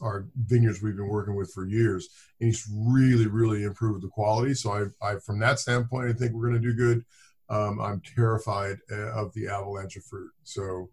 [0.00, 2.08] our vineyards we've been working with for years,
[2.40, 4.54] and he's really, really improved the quality.
[4.54, 7.04] So I, I from that standpoint, I think we're going to do good.
[7.48, 10.30] Um, I'm terrified uh, of the avalanche of fruit.
[10.42, 10.90] So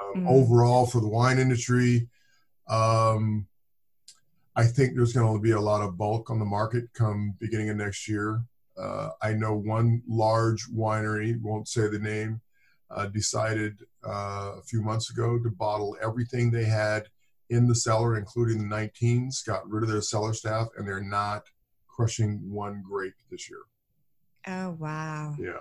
[0.00, 0.28] um, mm.
[0.28, 2.08] overall, for the wine industry,
[2.68, 3.46] um,
[4.54, 7.70] I think there's going to be a lot of bulk on the market come beginning
[7.70, 8.42] of next year.
[8.78, 12.40] Uh, I know one large winery, won't say the name,
[12.90, 17.08] uh, decided uh, a few months ago to bottle everything they had
[17.50, 21.44] in the cellar, including the 19s, got rid of their cellar staff, and they're not
[21.88, 23.60] crushing one grape this year.
[24.46, 25.34] Oh, wow.
[25.38, 25.60] Yeah.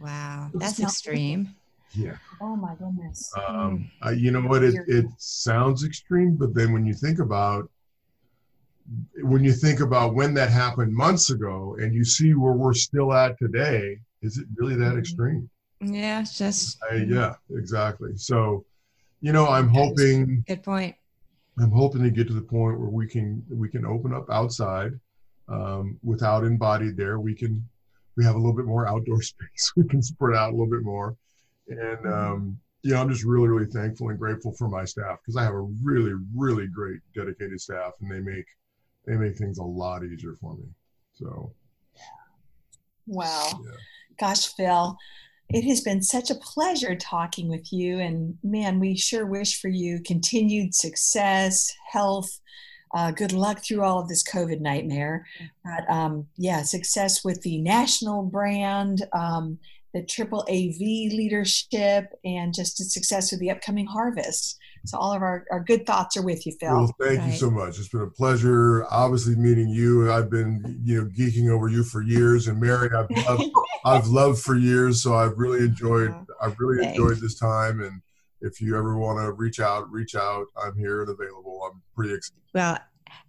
[0.00, 0.50] Wow.
[0.54, 1.54] That's extreme.
[1.92, 2.16] Yeah.
[2.40, 3.32] Oh, my goodness.
[3.48, 4.62] Um, uh, you know what?
[4.62, 7.70] It, it sounds extreme, but then when you think about
[9.22, 13.12] when you think about when that happened months ago and you see where we're still
[13.12, 14.98] at today, is it really that mm-hmm.
[14.98, 15.50] extreme?
[15.80, 16.78] Yeah, just.
[16.90, 18.16] I, yeah, exactly.
[18.16, 18.64] So,
[19.20, 20.44] you know, I'm hoping.
[20.46, 20.94] Good point.
[21.58, 24.92] I'm hoping to get to the point where we can we can open up outside
[25.48, 27.18] um, without embodied there.
[27.18, 27.66] We can
[28.16, 29.72] we have a little bit more outdoor space.
[29.76, 31.16] We can spread out a little bit more,
[31.68, 32.12] and mm-hmm.
[32.12, 35.44] um, you know, I'm just really really thankful and grateful for my staff because I
[35.44, 38.46] have a really really great dedicated staff, and they make
[39.06, 40.64] they make things a lot easier for me.
[41.14, 41.52] So.
[43.06, 43.62] Wow.
[43.64, 43.70] Yeah.
[44.18, 44.96] Gosh, Phil,
[45.48, 47.98] it has been such a pleasure talking with you.
[48.00, 52.40] And man, we sure wish for you continued success, health,
[52.94, 55.26] uh, good luck through all of this COVID nightmare.
[55.64, 59.58] But um, yeah, success with the national brand, um,
[59.92, 64.58] the triple AV leadership, and just success with the upcoming harvest.
[64.86, 66.70] So all of our, our good thoughts are with you, Phil.
[66.70, 67.30] Well, thank right.
[67.30, 67.78] you so much.
[67.78, 68.86] It's been a pleasure.
[68.90, 70.10] Obviously, meeting you.
[70.10, 73.50] I've been, you know, geeking over you for years, and Mary, I've loved,
[73.84, 75.02] I've loved for years.
[75.02, 76.98] So I've really enjoyed, I've really Thanks.
[76.98, 77.82] enjoyed this time.
[77.82, 78.00] And
[78.40, 80.46] if you ever want to reach out, reach out.
[80.56, 81.62] I'm here and available.
[81.70, 82.42] I'm pretty excited.
[82.54, 82.78] Well,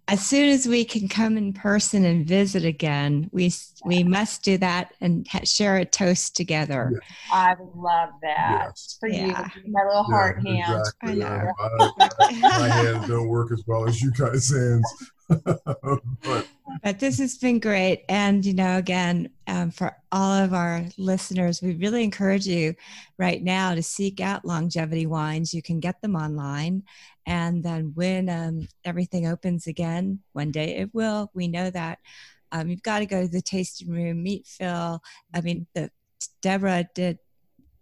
[0.08, 3.52] as soon as we can come in person and visit again, we
[3.84, 6.92] we must do that and ha- share a toast together.
[6.94, 7.02] Yes.
[7.30, 8.96] I would love that yes.
[8.98, 9.48] for yeah.
[9.54, 10.80] you, my little heart yeah, hand.
[10.80, 11.24] Exactly.
[11.24, 11.52] I know.
[11.98, 15.10] my, my hands don't work as well as you guys' hands.
[15.44, 16.46] but,
[16.82, 18.04] but, this has been great.
[18.08, 22.74] And, you know, again, um, for all of our listeners, we really encourage you
[23.18, 25.52] right now to seek out longevity wines.
[25.52, 26.84] You can get them online.
[27.28, 31.98] And then when um, everything opens again, one day it will, we know that.
[32.52, 34.98] Um, you've got to go to the tasting room, meet Phil.
[35.34, 35.90] I mean, the
[36.40, 37.18] Deborah did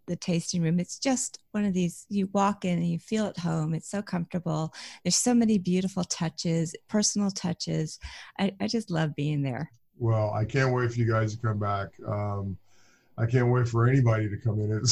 [0.09, 0.81] the tasting room.
[0.81, 3.73] It's just one of these, you walk in and you feel at home.
[3.73, 4.75] It's so comfortable.
[5.05, 8.01] There's so many beautiful touches, personal touches.
[8.41, 9.71] I, I just love being there.
[9.97, 11.91] Well, I can't wait for you guys to come back.
[12.05, 12.57] Um,
[13.17, 14.83] I can't wait for anybody to come in.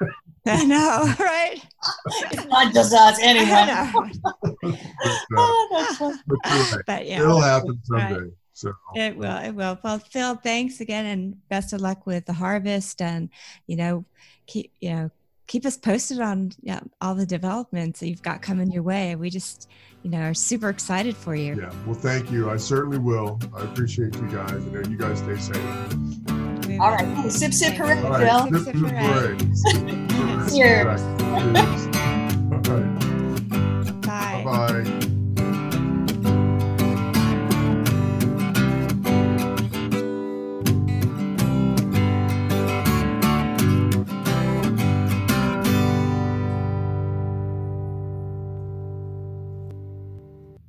[0.48, 1.60] I know, right?
[2.30, 3.90] it's not just us, anyway.
[4.62, 4.74] but,
[5.36, 8.14] uh, but, but, yeah, it'll happen someday.
[8.14, 8.30] Right.
[8.52, 9.78] So it will, it will.
[9.82, 13.02] Well, Phil, thanks again, and best of luck with the harvest.
[13.02, 13.28] And
[13.66, 14.04] you know,
[14.46, 15.10] keep you know
[15.48, 19.14] keep us posted on yeah, all the developments that you've got coming your way.
[19.16, 19.68] We just
[20.04, 21.56] you know are super excited for you.
[21.56, 21.72] Yeah.
[21.84, 22.48] Well, thank you.
[22.48, 23.38] I certainly will.
[23.54, 26.80] I appreciate you guys, and you guys stay safe.
[26.80, 27.30] All right.
[27.30, 28.50] Sip, sip, hooray, right.
[28.50, 28.64] Phil.
[28.64, 30.02] Sip, sip, hooray.
[30.54, 31.02] Cheers.
[31.02, 31.86] Cheers.
[32.68, 34.02] Right.
[34.02, 34.42] Bye.
[34.44, 35.12] Bye.